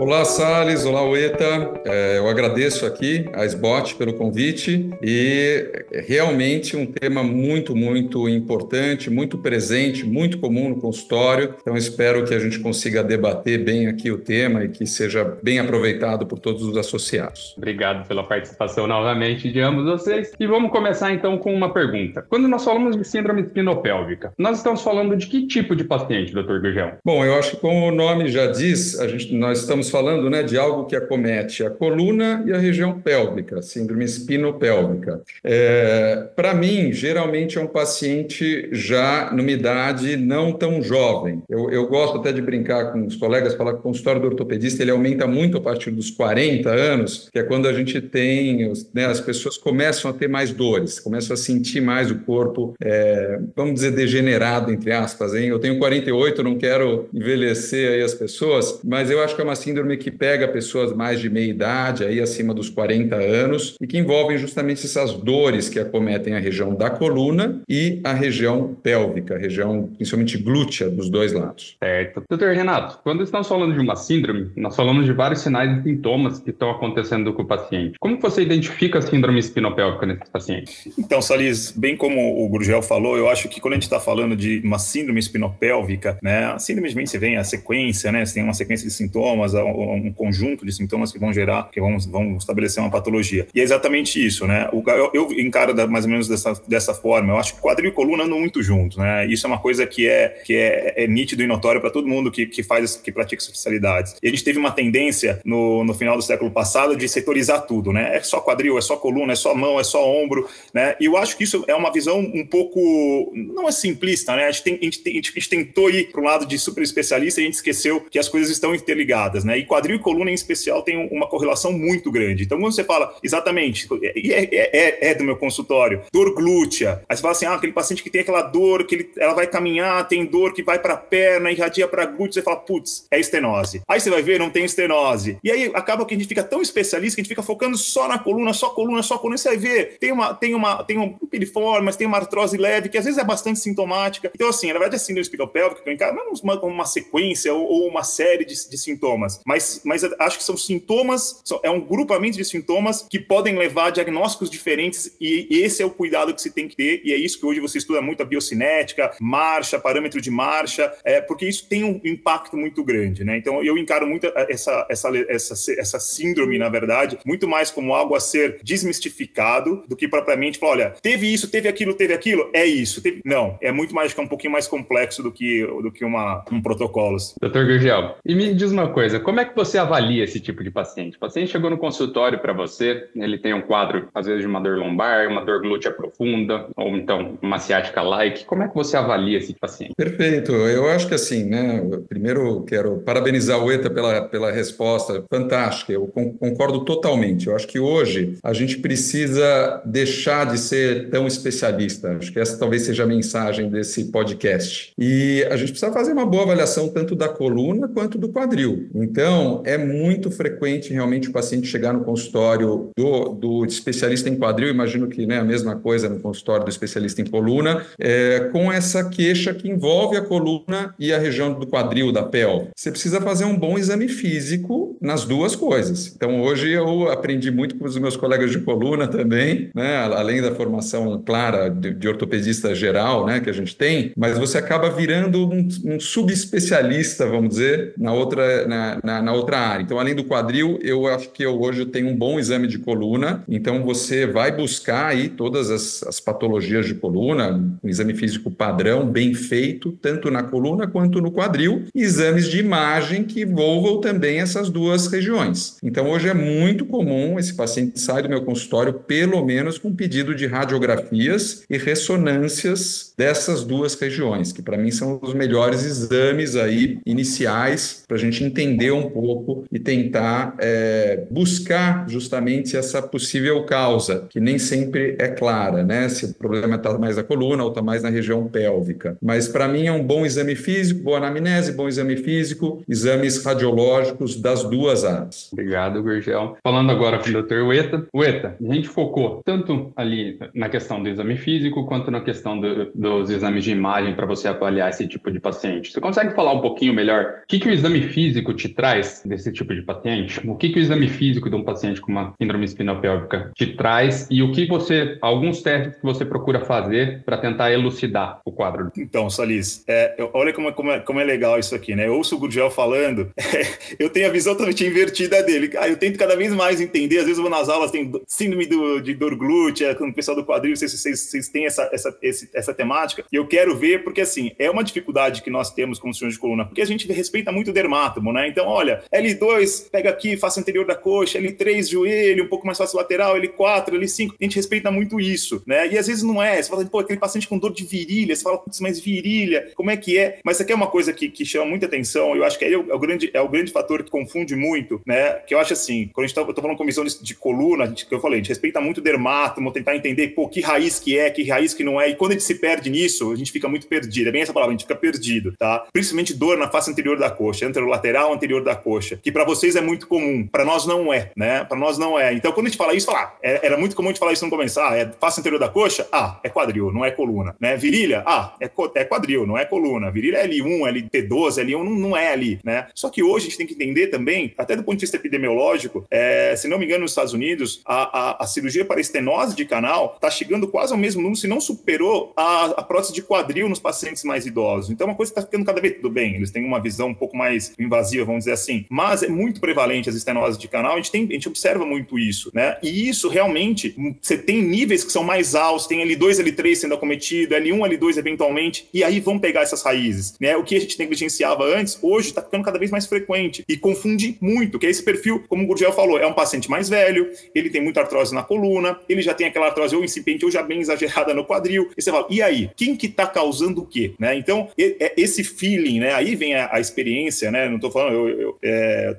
Olá, 0.00 0.24
Sales. 0.24 0.86
Olá, 0.86 1.02
Ueta. 1.04 1.72
É, 1.84 2.18
eu 2.18 2.28
agradeço 2.28 2.86
aqui 2.86 3.28
a 3.34 3.44
SBOT 3.44 3.96
pelo 3.96 4.14
convite 4.14 4.90
e 5.02 5.68
é 5.92 6.00
realmente 6.00 6.76
um 6.76 6.86
tema 6.86 7.24
muito, 7.24 7.74
muito 7.74 8.28
importante, 8.28 9.10
muito 9.10 9.38
presente, 9.38 10.06
muito 10.06 10.38
comum 10.38 10.68
no 10.68 10.76
consultório. 10.76 11.56
Então, 11.60 11.76
espero 11.76 12.24
que 12.24 12.32
a 12.32 12.38
gente 12.38 12.60
consiga 12.60 13.02
debater 13.02 13.64
bem 13.64 13.88
aqui 13.88 14.08
o 14.12 14.18
tema 14.18 14.64
e 14.64 14.68
que 14.68 14.86
seja 14.86 15.36
bem 15.42 15.58
aproveitado 15.58 16.26
por 16.26 16.38
todos 16.38 16.62
os 16.62 16.76
associados. 16.76 17.54
Obrigado 17.56 18.06
pela 18.06 18.22
participação 18.22 18.86
novamente 18.86 19.50
de 19.50 19.60
ambos 19.60 19.84
vocês. 19.84 20.32
E 20.38 20.46
vamos 20.46 20.70
começar 20.70 21.12
então 21.12 21.36
com 21.38 21.52
uma 21.52 21.72
pergunta. 21.72 22.24
Quando 22.28 22.46
nós 22.46 22.64
falamos 22.64 22.96
de 22.96 23.04
síndrome 23.04 23.42
espinopélvica, 23.42 24.32
nós 24.38 24.58
estamos 24.58 24.80
falando 24.80 25.16
de 25.16 25.26
que 25.26 25.44
tipo 25.48 25.74
de 25.74 25.82
paciente, 25.82 26.32
doutor 26.32 26.60
Gurgel? 26.60 26.92
Bom, 27.04 27.24
eu 27.24 27.34
acho 27.34 27.52
que 27.52 27.56
como 27.56 27.88
o 27.88 27.90
nome 27.90 28.28
já 28.28 28.46
diz, 28.46 29.00
a 29.00 29.08
gente, 29.08 29.34
nós 29.34 29.58
estamos 29.58 29.87
estamos 29.88 29.90
falando 29.90 30.30
né, 30.30 30.42
de 30.42 30.56
algo 30.56 30.84
que 30.84 30.94
acomete 30.94 31.64
a 31.64 31.70
coluna 31.70 32.44
e 32.46 32.52
a 32.52 32.58
região 32.58 33.00
pélvica, 33.00 33.62
síndrome 33.62 34.04
espinopélvica. 34.04 35.22
É, 35.42 36.28
Para 36.36 36.54
mim, 36.54 36.92
geralmente 36.92 37.58
é 37.58 37.60
um 37.60 37.66
paciente 37.66 38.68
já 38.72 39.30
numa 39.32 39.50
idade 39.50 40.16
não 40.16 40.52
tão 40.52 40.82
jovem. 40.82 41.42
Eu, 41.48 41.70
eu 41.70 41.86
gosto 41.88 42.18
até 42.18 42.32
de 42.32 42.40
brincar 42.40 42.92
com 42.92 43.06
os 43.06 43.16
colegas, 43.16 43.54
falar 43.54 43.72
que 43.72 43.80
o 43.80 43.82
consultório 43.82 44.20
do 44.20 44.28
ortopedista 44.28 44.82
ele 44.82 44.90
aumenta 44.90 45.26
muito 45.26 45.56
a 45.56 45.60
partir 45.60 45.90
dos 45.90 46.10
40 46.10 46.68
anos, 46.70 47.28
que 47.32 47.38
é 47.38 47.42
quando 47.42 47.66
a 47.66 47.72
gente 47.72 48.00
tem, 48.00 48.72
né, 48.92 49.06
as 49.06 49.20
pessoas 49.20 49.56
começam 49.56 50.10
a 50.10 50.14
ter 50.14 50.28
mais 50.28 50.52
dores, 50.52 51.00
começam 51.00 51.34
a 51.34 51.36
sentir 51.36 51.80
mais 51.80 52.10
o 52.10 52.18
corpo, 52.20 52.74
é, 52.82 53.38
vamos 53.56 53.74
dizer, 53.74 53.92
degenerado, 53.92 54.72
entre 54.72 54.92
aspas. 54.92 55.34
Hein? 55.34 55.48
Eu 55.48 55.58
tenho 55.58 55.78
48, 55.78 56.42
não 56.42 56.58
quero 56.58 57.08
envelhecer 57.12 57.92
aí 57.92 58.02
as 58.02 58.14
pessoas, 58.14 58.80
mas 58.84 59.10
eu 59.10 59.22
acho 59.22 59.34
que 59.34 59.40
é 59.40 59.44
uma 59.44 59.56
síndrome 59.56 59.77
síndrome 59.78 59.96
que 59.96 60.10
pega 60.10 60.48
pessoas 60.48 60.92
mais 60.92 61.20
de 61.20 61.30
meia 61.30 61.48
idade, 61.48 62.04
aí 62.04 62.20
acima 62.20 62.52
dos 62.52 62.68
40 62.68 63.14
anos, 63.14 63.76
e 63.80 63.86
que 63.86 63.96
envolvem 63.96 64.36
justamente 64.36 64.84
essas 64.84 65.14
dores 65.14 65.68
que 65.68 65.78
acometem 65.78 66.34
a 66.34 66.40
região 66.40 66.74
da 66.74 66.90
coluna 66.90 67.60
e 67.68 68.00
a 68.02 68.12
região 68.12 68.76
pélvica, 68.82 69.36
a 69.36 69.38
região 69.38 69.88
principalmente 69.96 70.36
glútea 70.38 70.90
dos 70.90 71.08
dois 71.08 71.32
lados. 71.32 71.76
Certo. 71.82 72.22
Doutor 72.28 72.54
Renato, 72.54 72.98
quando 73.04 73.22
estamos 73.22 73.46
falando 73.46 73.72
de 73.74 73.80
uma 73.80 73.94
síndrome, 73.94 74.50
nós 74.56 74.74
falamos 74.74 75.06
de 75.06 75.12
vários 75.12 75.40
sinais 75.40 75.78
e 75.80 75.82
sintomas 75.82 76.40
que 76.40 76.50
estão 76.50 76.70
acontecendo 76.70 77.32
com 77.32 77.42
o 77.42 77.46
paciente. 77.46 77.96
Como 78.00 78.18
você 78.18 78.42
identifica 78.42 78.98
a 78.98 79.02
síndrome 79.02 79.38
espinopélvica 79.38 80.06
nesse 80.06 80.30
paciente? 80.30 80.92
Então, 80.98 81.22
Salis, 81.22 81.70
bem 81.70 81.96
como 81.96 82.44
o 82.44 82.48
Gurgel 82.48 82.82
falou, 82.82 83.16
eu 83.16 83.28
acho 83.28 83.48
que 83.48 83.60
quando 83.60 83.74
a 83.74 83.76
gente 83.76 83.84
está 83.84 84.00
falando 84.00 84.34
de 84.34 84.60
uma 84.64 84.78
síndrome 84.78 85.20
espinopélvica, 85.20 86.18
né, 86.22 86.46
a 86.46 86.58
síndrome 86.58 86.88
de 86.88 87.06
você 87.06 87.18
vem 87.18 87.36
a 87.36 87.44
sequência, 87.44 88.10
né, 88.10 88.24
você 88.24 88.34
tem 88.34 88.42
uma 88.42 88.54
sequência 88.54 88.86
de 88.86 88.92
sintomas, 88.92 89.54
um 89.72 90.12
conjunto 90.12 90.64
de 90.64 90.72
sintomas 90.72 91.12
que 91.12 91.18
vão 91.18 91.32
gerar, 91.32 91.70
que 91.70 91.80
vão, 91.80 91.98
vão 91.98 92.36
estabelecer 92.36 92.82
uma 92.82 92.90
patologia. 92.90 93.46
E 93.54 93.60
é 93.60 93.62
exatamente 93.62 94.24
isso, 94.24 94.46
né? 94.46 94.68
O, 94.72 94.82
eu, 94.90 95.10
eu 95.14 95.32
encaro 95.40 95.74
da, 95.74 95.86
mais 95.86 96.04
ou 96.04 96.10
menos 96.10 96.28
dessa, 96.28 96.60
dessa 96.66 96.94
forma. 96.94 97.32
Eu 97.32 97.38
acho 97.38 97.54
que 97.54 97.60
quadril 97.60 97.90
e 97.90 97.92
coluna 97.92 98.24
andam 98.24 98.38
muito 98.38 98.62
juntos, 98.62 98.96
né? 98.96 99.26
Isso 99.26 99.46
é 99.46 99.48
uma 99.48 99.58
coisa 99.58 99.86
que 99.86 100.08
é, 100.08 100.40
que 100.44 100.54
é, 100.54 101.04
é 101.04 101.06
nítido 101.06 101.42
e 101.42 101.46
notório 101.46 101.80
para 101.80 101.90
todo 101.90 102.06
mundo 102.06 102.30
que, 102.30 102.46
que 102.46 102.62
faz, 102.62 102.96
que 102.96 103.12
pratica 103.12 103.42
especialidades. 103.42 104.16
E 104.22 104.26
a 104.26 104.30
gente 104.30 104.44
teve 104.44 104.58
uma 104.58 104.70
tendência 104.70 105.40
no, 105.44 105.84
no 105.84 105.94
final 105.94 106.16
do 106.16 106.22
século 106.22 106.50
passado 106.50 106.96
de 106.96 107.08
setorizar 107.08 107.66
tudo, 107.66 107.92
né? 107.92 108.16
É 108.16 108.22
só 108.22 108.40
quadril, 108.40 108.78
é 108.78 108.80
só 108.80 108.96
coluna, 108.96 109.32
é 109.32 109.36
só 109.36 109.54
mão, 109.54 109.78
é 109.78 109.84
só 109.84 110.06
ombro, 110.08 110.48
né? 110.72 110.96
E 111.00 111.06
eu 111.06 111.16
acho 111.16 111.36
que 111.36 111.44
isso 111.44 111.64
é 111.66 111.74
uma 111.74 111.92
visão 111.92 112.18
um 112.18 112.46
pouco, 112.46 113.32
não 113.34 113.68
é 113.68 113.72
simplista, 113.72 114.34
né? 114.36 114.46
A 114.46 114.50
gente, 114.50 114.62
tem, 114.62 114.78
a 114.80 114.84
gente, 114.84 115.02
a 115.06 115.12
gente 115.12 115.48
tentou 115.48 115.90
ir 115.90 116.10
para 116.10 116.20
um 116.20 116.24
lado 116.24 116.46
de 116.46 116.58
super 116.58 116.82
especialista 116.82 117.40
e 117.40 117.44
a 117.44 117.46
gente 117.46 117.54
esqueceu 117.54 118.00
que 118.10 118.18
as 118.18 118.28
coisas 118.28 118.50
estão 118.50 118.74
interligadas, 118.74 119.44
né? 119.44 119.57
E 119.58 119.64
quadril 119.64 119.96
e 119.96 119.98
coluna 119.98 120.30
em 120.30 120.34
especial 120.34 120.82
tem 120.82 121.08
uma 121.10 121.26
correlação 121.26 121.72
muito 121.72 122.10
grande. 122.10 122.44
Então, 122.44 122.58
quando 122.58 122.74
você 122.74 122.84
fala 122.84 123.16
exatamente, 123.22 123.88
e 124.14 124.32
é, 124.32 124.44
é, 124.44 124.70
é, 124.72 125.10
é, 125.10 125.14
do 125.14 125.24
meu 125.24 125.36
consultório, 125.36 126.02
dor 126.12 126.34
glútea, 126.34 127.02
aí 127.08 127.16
você 127.16 127.22
fala 127.22 127.32
assim, 127.32 127.46
ah, 127.46 127.54
aquele 127.54 127.72
paciente 127.72 128.02
que 128.02 128.10
tem 128.10 128.20
aquela 128.20 128.42
dor, 128.42 128.84
que 128.84 128.94
ele, 128.94 129.10
ela 129.18 129.34
vai 129.34 129.46
caminhar, 129.46 130.06
tem 130.06 130.24
dor 130.24 130.52
que 130.52 130.62
vai 130.62 130.78
para 130.78 130.94
a 130.94 130.96
perna, 130.96 131.50
irradia 131.50 131.88
para 131.88 132.06
glúteo, 132.06 132.34
você 132.34 132.42
fala, 132.42 132.56
putz, 132.56 133.06
é 133.10 133.18
estenose. 133.18 133.82
Aí 133.88 134.00
você 134.00 134.10
vai 134.10 134.22
ver, 134.22 134.38
não 134.38 134.50
tem 134.50 134.64
estenose. 134.64 135.38
E 135.42 135.50
aí 135.50 135.70
acaba 135.74 136.04
que 136.04 136.14
a 136.14 136.18
gente 136.18 136.28
fica 136.28 136.42
tão 136.42 136.62
especialista 136.62 137.16
que 137.16 137.20
a 137.20 137.24
gente 137.24 137.30
fica 137.30 137.42
focando 137.42 137.76
só 137.76 138.08
na 138.08 138.18
coluna, 138.18 138.52
só 138.52 138.70
coluna, 138.70 139.02
só 139.02 139.18
coluna, 139.18 139.36
você 139.36 139.48
vai 139.48 139.58
ver, 139.58 139.98
tem 139.98 140.12
uma, 140.12 140.34
tem 140.34 140.54
uma, 140.54 140.84
tem 140.84 140.98
um 140.98 141.12
piriforme, 141.12 141.86
mas 141.86 141.96
tem 141.96 142.06
uma 142.06 142.18
artrose 142.18 142.56
leve, 142.56 142.88
que 142.88 142.98
às 142.98 143.04
vezes 143.04 143.18
é 143.18 143.24
bastante 143.24 143.58
sintomática. 143.58 144.30
Então, 144.34 144.48
assim, 144.48 144.68
na 144.68 144.74
verdade, 144.74 144.96
a 144.96 144.98
síndrome 144.98 145.22
espinopélvica, 145.22 145.82
é 145.86 146.10
uma, 146.10 146.60
uma 146.62 146.84
sequência 146.84 147.52
ou, 147.52 147.64
ou 147.64 147.88
uma 147.88 148.04
série 148.04 148.44
de, 148.44 148.54
de 148.68 148.78
sintomas, 148.78 149.37
mas, 149.44 149.82
mas 149.84 150.04
acho 150.04 150.38
que 150.38 150.44
são 150.44 150.56
sintomas, 150.56 151.42
é 151.62 151.70
um 151.70 151.80
grupamento 151.80 152.36
de 152.36 152.44
sintomas 152.44 153.06
que 153.08 153.18
podem 153.18 153.56
levar 153.56 153.86
a 153.86 153.90
diagnósticos 153.90 154.50
diferentes 154.50 155.16
e 155.20 155.46
esse 155.50 155.82
é 155.82 155.86
o 155.86 155.90
cuidado 155.90 156.34
que 156.34 156.42
se 156.42 156.50
tem 156.50 156.68
que 156.68 156.76
ter 156.76 157.00
e 157.04 157.12
é 157.12 157.16
isso 157.16 157.38
que 157.38 157.46
hoje 157.46 157.60
você 157.60 157.78
estuda 157.78 158.00
muito 158.00 158.22
a 158.22 158.26
biocinética, 158.26 159.12
marcha, 159.20 159.78
parâmetro 159.78 160.20
de 160.20 160.30
marcha, 160.30 160.92
é, 161.04 161.20
porque 161.20 161.46
isso 161.46 161.66
tem 161.68 161.84
um 161.84 162.00
impacto 162.04 162.56
muito 162.56 162.84
grande, 162.84 163.24
né? 163.24 163.36
Então 163.36 163.62
eu 163.62 163.76
encaro 163.76 164.06
muito 164.06 164.26
essa, 164.34 164.86
essa, 164.88 165.08
essa, 165.28 165.72
essa 165.78 166.00
síndrome, 166.00 166.58
na 166.58 166.68
verdade, 166.68 167.18
muito 167.24 167.48
mais 167.48 167.70
como 167.70 167.94
algo 167.94 168.14
a 168.14 168.20
ser 168.20 168.60
desmistificado 168.62 169.84
do 169.88 169.96
que 169.96 170.08
propriamente 170.08 170.58
falar, 170.58 170.72
olha, 170.72 170.94
teve 171.02 171.32
isso, 171.32 171.50
teve 171.50 171.68
aquilo, 171.68 171.94
teve 171.94 172.12
aquilo, 172.12 172.50
é 172.52 172.64
isso. 172.64 173.00
Teve... 173.00 173.20
Não, 173.24 173.58
é 173.60 173.72
muito 173.72 173.94
mais 173.94 174.16
é 174.16 174.20
um 174.20 174.26
pouquinho 174.26 174.52
mais 174.52 174.66
complexo 174.66 175.22
do 175.22 175.30
que, 175.30 175.64
do 175.82 175.90
que 175.90 176.04
uma, 176.04 176.44
um 176.50 176.60
protocolo. 176.60 177.16
Doutor 177.40 177.64
Gurgel, 177.66 178.16
e 178.24 178.34
me 178.34 178.54
diz 178.54 178.70
uma 178.70 178.88
coisa, 178.88 179.18
como 179.28 179.40
é 179.40 179.44
que 179.44 179.54
você 179.54 179.76
avalia 179.76 180.24
esse 180.24 180.40
tipo 180.40 180.64
de 180.64 180.70
paciente? 180.70 181.18
O 181.18 181.20
paciente 181.20 181.50
chegou 181.50 181.68
no 181.68 181.76
consultório 181.76 182.38
para 182.38 182.54
você, 182.54 183.08
ele 183.14 183.36
tem 183.36 183.52
um 183.52 183.60
quadro, 183.60 184.08
às 184.14 184.24
vezes, 184.24 184.40
de 184.40 184.46
uma 184.46 184.58
dor 184.58 184.78
lombar, 184.78 185.28
uma 185.28 185.44
dor 185.44 185.60
glútea 185.60 185.90
profunda, 185.90 186.66
ou 186.74 186.96
então 186.96 187.38
uma 187.42 187.58
ciática 187.58 188.00
like. 188.00 188.46
Como 188.46 188.62
é 188.62 188.68
que 188.68 188.74
você 188.74 188.96
avalia 188.96 189.36
esse 189.36 189.52
paciente? 189.52 189.92
Perfeito. 189.94 190.52
Eu 190.52 190.88
acho 190.88 191.06
que 191.06 191.12
assim, 191.14 191.44
né? 191.44 191.78
Primeiro 192.08 192.62
quero 192.62 193.02
parabenizar 193.02 193.62
o 193.62 193.70
ETA 193.70 193.90
pela, 193.90 194.22
pela 194.22 194.50
resposta 194.50 195.22
fantástica. 195.28 195.92
Eu 195.92 196.06
concordo 196.06 196.86
totalmente. 196.86 197.48
Eu 197.48 197.54
acho 197.54 197.66
que 197.66 197.78
hoje 197.78 198.38
a 198.42 198.54
gente 198.54 198.78
precisa 198.78 199.82
deixar 199.84 200.46
de 200.46 200.56
ser 200.56 201.10
tão 201.10 201.26
especialista. 201.26 202.16
Acho 202.16 202.32
que 202.32 202.40
essa 202.40 202.58
talvez 202.58 202.84
seja 202.84 203.02
a 203.02 203.06
mensagem 203.06 203.68
desse 203.68 204.10
podcast. 204.10 204.90
E 204.96 205.46
a 205.50 205.56
gente 205.58 205.72
precisa 205.72 205.92
fazer 205.92 206.14
uma 206.14 206.24
boa 206.24 206.44
avaliação 206.44 206.88
tanto 206.88 207.14
da 207.14 207.28
coluna 207.28 207.88
quanto 207.88 208.16
do 208.16 208.30
quadril. 208.30 208.88
Então, 208.94 209.17
Então, 209.18 209.64
é 209.66 209.76
muito 209.76 210.30
frequente 210.30 210.92
realmente 210.92 211.28
o 211.28 211.32
paciente 211.32 211.66
chegar 211.66 211.92
no 211.92 212.04
consultório 212.04 212.92
do, 212.96 213.30
do 213.30 213.64
especialista 213.64 214.28
em 214.28 214.36
quadril, 214.36 214.68
imagino 214.68 215.08
que 215.08 215.26
né, 215.26 215.40
a 215.40 215.44
mesma 215.44 215.74
coisa 215.74 216.08
no 216.08 216.20
consultório 216.20 216.64
do 216.64 216.70
especialista 216.70 217.20
em 217.20 217.24
coluna, 217.24 217.84
é, 217.98 218.48
com 218.52 218.70
essa 218.70 219.08
queixa 219.08 219.52
que 219.52 219.68
envolve 219.68 220.16
a 220.16 220.20
coluna 220.20 220.94
e 221.00 221.12
a 221.12 221.18
região 221.18 221.52
do 221.52 221.66
quadril, 221.66 222.12
da 222.12 222.22
pelve. 222.22 222.68
Você 222.76 222.92
precisa 222.92 223.20
fazer 223.20 223.44
um 223.44 223.58
bom 223.58 223.76
exame 223.76 224.06
físico 224.06 224.96
nas 225.02 225.24
duas 225.24 225.56
coisas. 225.56 226.14
Então, 226.14 226.40
hoje 226.40 226.70
eu 226.70 227.10
aprendi 227.10 227.50
muito 227.50 227.74
com 227.74 227.86
os 227.86 227.98
meus 227.98 228.16
colegas 228.16 228.52
de 228.52 228.60
coluna 228.60 229.08
também, 229.08 229.68
né, 229.74 229.96
além 229.96 230.40
da 230.40 230.54
formação 230.54 231.20
clara 231.26 231.68
de, 231.68 231.92
de 231.92 232.06
ortopedista 232.06 232.72
geral 232.72 233.26
né, 233.26 233.40
que 233.40 233.50
a 233.50 233.52
gente 233.52 233.74
tem, 233.74 234.12
mas 234.16 234.38
você 234.38 234.58
acaba 234.58 234.88
virando 234.90 235.44
um, 235.44 235.66
um 235.84 235.98
subespecialista, 235.98 237.26
vamos 237.26 237.48
dizer, 237.48 237.94
na 237.98 238.12
outra, 238.12 238.64
na, 238.68 239.00
na, 239.08 239.22
na, 239.22 239.32
outra 239.32 239.58
área. 239.58 239.82
Então, 239.82 239.98
além 239.98 240.14
do 240.14 240.22
quadril, 240.22 240.78
eu 240.82 241.06
acho 241.06 241.30
que 241.30 241.42
eu, 241.42 241.58
hoje 241.58 241.80
eu 241.80 241.86
tenho 241.86 242.08
um 242.08 242.16
bom 242.16 242.38
exame 242.38 242.66
de 242.66 242.78
coluna, 242.78 243.42
então 243.48 243.82
você 243.82 244.26
vai 244.26 244.54
buscar 244.54 245.06
aí 245.06 245.30
todas 245.30 245.70
as, 245.70 246.02
as 246.02 246.20
patologias 246.20 246.86
de 246.86 246.94
coluna, 246.94 247.52
um 247.82 247.88
exame 247.88 248.14
físico 248.14 248.50
padrão, 248.50 249.06
bem 249.06 249.32
feito, 249.32 249.92
tanto 249.92 250.30
na 250.30 250.42
coluna 250.42 250.86
quanto 250.86 251.22
no 251.22 251.32
quadril, 251.32 251.84
e 251.94 252.02
exames 252.02 252.48
de 252.48 252.58
imagem 252.58 253.24
que 253.24 253.42
envolvam 253.42 254.00
também 254.00 254.40
essas 254.40 254.68
duas 254.68 255.06
regiões. 255.06 255.78
Então, 255.82 256.10
hoje 256.10 256.28
é 256.28 256.34
muito 256.34 256.84
comum 256.84 257.38
esse 257.38 257.54
paciente 257.54 257.98
sair 257.98 258.22
do 258.22 258.28
meu 258.28 258.44
consultório, 258.44 258.92
pelo 258.92 259.44
menos 259.44 259.78
com 259.78 259.94
pedido 259.94 260.34
de 260.34 260.46
radiografias 260.46 261.64
e 261.70 261.78
ressonâncias 261.78 263.14
dessas 263.16 263.64
duas 263.64 263.94
regiões, 263.94 264.52
que 264.52 264.62
para 264.62 264.76
mim 264.76 264.90
são 264.90 265.18
os 265.22 265.32
melhores 265.32 265.84
exames 265.84 266.56
aí 266.56 266.98
iniciais 267.06 268.04
para 268.06 268.16
a 268.16 268.20
gente 268.20 268.44
entender 268.44 268.90
um 268.98 269.10
pouco 269.10 269.64
e 269.70 269.78
tentar 269.78 270.54
é, 270.58 271.26
buscar 271.30 272.08
justamente 272.08 272.76
essa 272.76 273.02
possível 273.02 273.64
causa, 273.64 274.26
que 274.28 274.40
nem 274.40 274.58
sempre 274.58 275.16
é 275.18 275.28
clara, 275.28 275.82
né? 275.82 276.08
Se 276.08 276.26
o 276.26 276.34
problema 276.34 276.76
está 276.76 276.96
mais 276.98 277.16
na 277.16 277.22
coluna 277.22 277.62
ou 277.62 277.70
está 277.70 277.82
mais 277.82 278.02
na 278.02 278.08
região 278.08 278.46
pélvica. 278.46 279.16
Mas 279.22 279.48
para 279.48 279.68
mim 279.68 279.86
é 279.86 279.92
um 279.92 280.02
bom 280.02 280.24
exame 280.24 280.54
físico, 280.54 281.02
boa 281.02 281.18
anamnese, 281.18 281.72
bom 281.72 281.88
exame 281.88 282.16
físico, 282.16 282.82
exames 282.88 283.42
radiológicos 283.44 284.40
das 284.40 284.64
duas 284.64 285.04
áreas. 285.04 285.50
Obrigado, 285.52 286.02
Gurgel. 286.02 286.56
Falando 286.62 286.90
agora 286.90 287.18
com 287.18 287.28
o 287.28 287.42
Dr. 287.42 287.62
Ueta. 287.66 288.06
Ueta, 288.14 288.56
a 288.60 288.74
gente 288.74 288.88
focou 288.88 289.40
tanto 289.44 289.92
ali 289.96 290.38
na 290.54 290.68
questão 290.68 291.02
do 291.02 291.08
exame 291.08 291.36
físico 291.36 291.86
quanto 291.86 292.10
na 292.10 292.20
questão 292.20 292.60
do, 292.60 292.90
dos 292.94 293.30
exames 293.30 293.64
de 293.64 293.70
imagem 293.70 294.14
para 294.14 294.26
você 294.26 294.48
avaliar 294.48 294.90
esse 294.90 295.06
tipo 295.06 295.30
de 295.30 295.40
paciente. 295.40 295.92
Você 295.92 296.00
consegue 296.00 296.34
falar 296.34 296.52
um 296.52 296.60
pouquinho 296.60 296.94
melhor 296.94 297.42
o 297.44 297.46
que, 297.46 297.58
que 297.58 297.68
o 297.68 297.72
exame 297.72 298.02
físico 298.02 298.54
te 298.54 298.68
traz 298.68 298.87
desse 299.24 299.52
tipo 299.52 299.74
de 299.74 299.82
paciente? 299.82 300.40
O 300.46 300.56
que, 300.56 300.70
que 300.70 300.78
o 300.78 300.82
exame 300.82 301.08
físico 301.08 301.48
de 301.48 301.56
um 301.56 301.62
paciente 301.62 302.00
com 302.00 302.10
uma 302.10 302.34
síndrome 302.40 302.64
espinopélvica 302.64 303.50
te 303.54 303.74
traz 303.74 304.26
e 304.30 304.42
o 304.42 304.52
que 304.52 304.66
você, 304.66 305.18
alguns 305.20 305.62
testes 305.62 305.96
que 305.96 306.02
você 306.02 306.24
procura 306.24 306.64
fazer 306.64 307.22
para 307.24 307.38
tentar 307.38 307.72
elucidar 307.72 308.40
o 308.44 308.52
quadro? 308.52 308.90
Então, 308.96 309.28
Salis, 309.30 309.84
é, 309.88 310.14
olha 310.32 310.52
como, 310.52 310.68
é, 310.68 310.72
como, 310.72 310.90
é, 310.90 311.00
como 311.00 311.20
é 311.20 311.24
legal 311.24 311.58
isso 311.58 311.74
aqui, 311.74 311.94
né? 311.94 312.06
Eu 312.06 312.14
ouço 312.14 312.36
o 312.36 312.38
Gurgel 312.38 312.70
falando, 312.70 313.30
eu 313.98 314.10
tenho 314.10 314.26
a 314.26 314.32
visão 314.32 314.54
totalmente 314.54 314.84
invertida 314.84 315.42
dele. 315.42 315.70
Ah, 315.78 315.88
eu 315.88 315.96
tento 315.96 316.18
cada 316.18 316.36
vez 316.36 316.52
mais 316.52 316.80
entender, 316.80 317.18
às 317.18 317.24
vezes 317.24 317.38
eu 317.38 317.42
vou 317.42 317.50
nas 317.50 317.68
aulas, 317.68 317.90
tem 317.90 318.10
síndrome 318.26 318.66
do, 318.66 319.00
de 319.00 319.14
dor 319.14 319.36
glútea, 319.36 319.94
com 319.94 320.08
o 320.08 320.14
pessoal 320.14 320.36
do 320.36 320.44
quadril, 320.44 320.76
vocês, 320.76 320.92
vocês, 320.92 321.20
vocês 321.20 321.48
têm 321.48 321.66
essa, 321.66 321.88
essa, 321.92 322.16
esse, 322.22 322.50
essa 322.54 322.74
temática, 322.74 323.24
e 323.30 323.36
eu 323.36 323.46
quero 323.46 323.76
ver, 323.76 324.04
porque 324.04 324.20
assim, 324.20 324.52
é 324.58 324.70
uma 324.70 324.84
dificuldade 324.84 325.42
que 325.42 325.50
nós 325.50 325.72
temos 325.72 325.98
como 325.98 326.14
cirurgiões 326.14 326.34
de 326.34 326.40
coluna, 326.40 326.64
porque 326.64 326.82
a 326.82 326.86
gente 326.86 327.10
respeita 327.12 327.52
muito 327.52 327.70
o 327.70 327.74
dermátomo, 327.74 328.32
né? 328.32 328.48
Então, 328.48 328.68
olha, 328.78 329.02
L2, 329.12 329.90
pega 329.90 330.10
aqui, 330.10 330.36
face 330.36 330.60
anterior 330.60 330.86
da 330.86 330.94
coxa, 330.94 331.40
L3, 331.40 331.90
joelho, 331.90 332.44
um 332.44 332.48
pouco 332.48 332.66
mais 332.66 332.78
fácil 332.78 332.96
lateral, 332.96 333.36
L4, 333.36 333.90
L5, 333.90 334.34
a 334.40 334.44
gente 334.44 334.56
respeita 334.56 334.90
muito 334.90 335.20
isso, 335.20 335.62
né? 335.66 335.88
E 335.88 335.98
às 335.98 336.06
vezes 336.06 336.22
não 336.22 336.42
é, 336.42 336.62
você 336.62 336.70
fala, 336.70 336.84
pô, 336.86 337.00
aquele 337.00 337.18
paciente 337.18 337.48
com 337.48 337.58
dor 337.58 337.72
de 337.72 337.84
virilha, 337.84 338.34
você 338.34 338.42
fala, 338.42 338.58
putz, 338.58 338.80
mas 338.80 339.00
virilha, 339.00 339.70
como 339.74 339.90
é 339.90 339.96
que 339.96 340.16
é? 340.18 340.38
Mas 340.44 340.56
isso 340.56 340.62
aqui 340.62 340.72
é 340.72 340.76
uma 340.76 340.86
coisa 340.86 341.12
que, 341.12 341.28
que 341.28 341.44
chama 341.44 341.66
muita 341.66 341.86
atenção, 341.86 342.36
eu 342.36 342.44
acho 342.44 342.58
que 342.58 342.64
aí 342.64 342.72
é 342.72 342.78
o, 342.78 342.92
é 342.92 342.98
grande, 342.98 343.30
é 343.34 343.40
o 343.40 343.48
grande 343.48 343.72
fator 343.72 344.02
que 344.02 344.10
confunde 344.10 344.54
muito, 344.54 345.00
né? 345.04 345.34
Que 345.46 345.54
eu 345.54 345.58
acho 345.58 345.72
assim, 345.72 346.08
quando 346.12 346.24
a 346.24 346.28
gente 346.28 346.34
tá, 346.34 346.42
eu 346.42 346.54
tô 346.54 346.62
falando 346.62 346.76
comissão 346.76 347.04
de, 347.04 347.22
de 347.22 347.34
coluna, 347.34 347.86
gente, 347.86 348.06
que 348.06 348.14
eu 348.14 348.20
falei, 348.20 348.36
a 348.36 348.42
gente 348.42 348.48
respeita 348.48 348.80
muito 348.80 348.98
o 348.98 349.02
dermátomo, 349.02 349.72
tentar 349.72 349.96
entender, 349.96 350.28
pô, 350.28 350.48
que 350.48 350.60
raiz 350.60 351.00
que 351.00 351.18
é, 351.18 351.30
que 351.30 351.42
raiz 351.48 351.74
que 351.74 351.82
não 351.82 352.00
é, 352.00 352.10
e 352.10 352.14
quando 352.14 352.32
a 352.32 352.34
gente 352.34 352.44
se 352.44 352.54
perde 352.54 352.88
nisso, 352.88 353.32
a 353.32 353.36
gente 353.36 353.50
fica 353.50 353.68
muito 353.68 353.86
perdido, 353.86 354.28
é 354.28 354.32
bem 354.32 354.42
essa 354.42 354.52
palavra, 354.52 354.74
a 354.74 354.76
gente 354.76 354.86
fica 354.86 354.96
perdido, 354.96 355.52
tá? 355.58 355.86
Principalmente 355.92 356.34
dor 356.34 356.56
na 356.56 356.68
face 356.68 356.90
anterior 356.90 357.18
da 357.18 357.30
coxa, 357.30 357.66
anterolateral 357.66 358.32
anterior 358.32 358.62
da 358.68 358.76
coxa, 358.76 359.18
que 359.22 359.32
para 359.32 359.44
vocês 359.44 359.76
é 359.76 359.80
muito 359.80 360.06
comum, 360.06 360.46
para 360.46 360.64
nós 360.64 360.86
não 360.86 361.12
é, 361.12 361.30
né? 361.36 361.64
Para 361.64 361.78
nós 361.78 361.98
não 361.98 362.18
é. 362.18 362.32
Então, 362.32 362.52
quando 362.52 362.66
a 362.66 362.68
gente 362.68 362.78
fala 362.78 362.94
isso, 362.94 363.06
falar, 363.06 363.36
ah, 363.36 363.38
era 363.42 363.76
muito 363.76 363.96
comum 363.96 364.08
a 364.08 364.12
gente 364.12 364.20
falar 364.20 364.32
isso 364.32 364.44
no 364.44 364.50
começo, 364.50 364.80
ah, 364.80 364.96
é 364.96 365.10
face 365.18 365.40
anterior 365.40 365.58
da 365.58 365.68
coxa? 365.68 366.06
Ah, 366.12 366.38
é 366.42 366.48
quadril, 366.48 366.92
não 366.92 367.04
é 367.04 367.10
coluna, 367.10 367.56
né? 367.60 367.76
Virilha? 367.76 368.22
Ah, 368.26 368.54
é, 368.60 368.70
é 368.94 369.04
quadril, 369.04 369.46
não 369.46 369.56
é 369.56 369.64
coluna. 369.64 370.10
Virilha 370.10 370.38
é 370.38 370.46
L1, 370.46 371.08
LT12, 371.10 371.64
L1 371.64 371.82
não, 371.82 371.94
não 371.94 372.16
é 372.16 372.32
ali, 372.32 372.60
né? 372.62 372.88
Só 372.94 373.08
que 373.10 373.22
hoje 373.22 373.46
a 373.46 373.48
gente 373.48 373.58
tem 373.58 373.66
que 373.66 373.74
entender 373.74 374.08
também, 374.08 374.54
até 374.58 374.76
do 374.76 374.82
ponto 374.82 374.96
de 374.96 375.02
vista 375.02 375.16
epidemiológico, 375.16 376.06
é, 376.10 376.54
se 376.56 376.68
não 376.68 376.78
me 376.78 376.84
engano, 376.84 377.02
nos 377.02 377.12
Estados 377.12 377.32
Unidos, 377.32 377.80
a, 377.84 378.18
a, 378.18 378.44
a 378.44 378.46
cirurgia 378.46 378.84
para 378.84 379.00
estenose 379.00 379.56
de 379.56 379.64
canal 379.64 380.14
está 380.16 380.30
chegando 380.30 380.68
quase 380.68 380.92
ao 380.92 380.98
mesmo 380.98 381.22
número, 381.22 381.40
se 381.40 381.48
não 381.48 381.60
superou 381.60 382.32
a, 382.36 382.66
a 382.66 382.82
prótese 382.82 383.12
de 383.12 383.22
quadril 383.22 383.68
nos 383.68 383.78
pacientes 383.78 384.24
mais 384.24 384.46
idosos. 384.46 384.90
Então, 384.90 385.06
é 385.06 385.10
uma 385.10 385.16
coisa 385.16 385.32
está 385.32 385.42
ficando 385.42 385.64
cada 385.64 385.80
vez 385.80 385.96
tudo 385.96 386.10
bem, 386.10 386.34
eles 386.34 386.50
têm 386.50 386.64
uma 386.64 386.80
visão 386.80 387.08
um 387.08 387.14
pouco 387.14 387.36
mais 387.36 387.72
invasiva, 387.78 388.24
vamos 388.24 388.40
dizer 388.40 388.47
assim, 388.52 388.84
mas 388.88 389.22
é 389.22 389.28
muito 389.28 389.60
prevalente 389.60 390.08
as 390.08 390.14
estenoses 390.14 390.58
de 390.58 390.68
canal, 390.68 390.94
a 390.94 390.96
gente, 390.96 391.10
tem, 391.10 391.26
a 391.28 391.32
gente 391.32 391.48
observa 391.48 391.84
muito 391.84 392.18
isso, 392.18 392.50
né? 392.54 392.76
E 392.82 393.08
isso 393.08 393.28
realmente, 393.28 393.94
você 394.20 394.36
tem 394.36 394.62
níveis 394.62 395.04
que 395.04 395.12
são 395.12 395.24
mais 395.24 395.54
altos, 395.54 395.86
tem 395.86 396.00
L2, 396.06 396.42
L3 396.42 396.74
sendo 396.74 396.94
acometido, 396.94 397.54
L1, 397.54 397.98
L2 397.98 398.16
eventualmente, 398.16 398.88
e 398.92 399.02
aí 399.04 399.20
vão 399.20 399.38
pegar 399.38 399.62
essas 399.62 399.82
raízes, 399.82 400.34
né? 400.40 400.56
O 400.56 400.64
que 400.64 400.76
a 400.76 400.80
gente 400.80 400.98
negligenciava 400.98 401.64
antes, 401.64 401.98
hoje 402.02 402.28
está 402.28 402.42
ficando 402.42 402.64
cada 402.64 402.78
vez 402.78 402.90
mais 402.90 403.06
frequente 403.06 403.64
e 403.68 403.76
confunde 403.76 404.36
muito, 404.40 404.78
que 404.78 404.86
é 404.86 404.90
esse 404.90 405.02
perfil, 405.02 405.44
como 405.48 405.64
o 405.64 405.66
Gurgel 405.66 405.92
falou, 405.92 406.18
é 406.18 406.26
um 406.26 406.32
paciente 406.32 406.70
mais 406.70 406.88
velho, 406.88 407.30
ele 407.54 407.70
tem 407.70 407.82
muita 407.82 408.00
artrose 408.00 408.34
na 408.34 408.42
coluna, 408.42 408.98
ele 409.08 409.22
já 409.22 409.34
tem 409.34 409.46
aquela 409.46 409.66
artrose 409.66 409.94
ou 409.94 410.04
incipiente 410.04 410.44
ou 410.44 410.50
já 410.50 410.62
bem 410.62 410.80
exagerada 410.80 411.34
no 411.34 411.44
quadril, 411.44 411.90
e 411.96 412.02
você 412.02 412.10
fala, 412.10 412.26
e 412.30 412.42
aí? 412.42 412.70
Quem 412.76 412.96
que 412.96 413.06
está 413.06 413.26
causando 413.26 413.82
o 413.82 413.86
quê? 413.86 414.14
Né? 414.18 414.36
Então, 414.36 414.68
é 414.78 415.12
esse 415.16 415.42
feeling, 415.44 416.00
né? 416.00 416.14
Aí 416.14 416.34
vem 416.34 416.54
a, 416.54 416.68
a 416.72 416.80
experiência, 416.80 417.50
né? 417.50 417.68
Não 417.68 417.76
estou 417.76 417.90
falando, 417.90 418.14
eu, 418.14 418.37
eu, 418.40 418.58
é, 418.62 419.16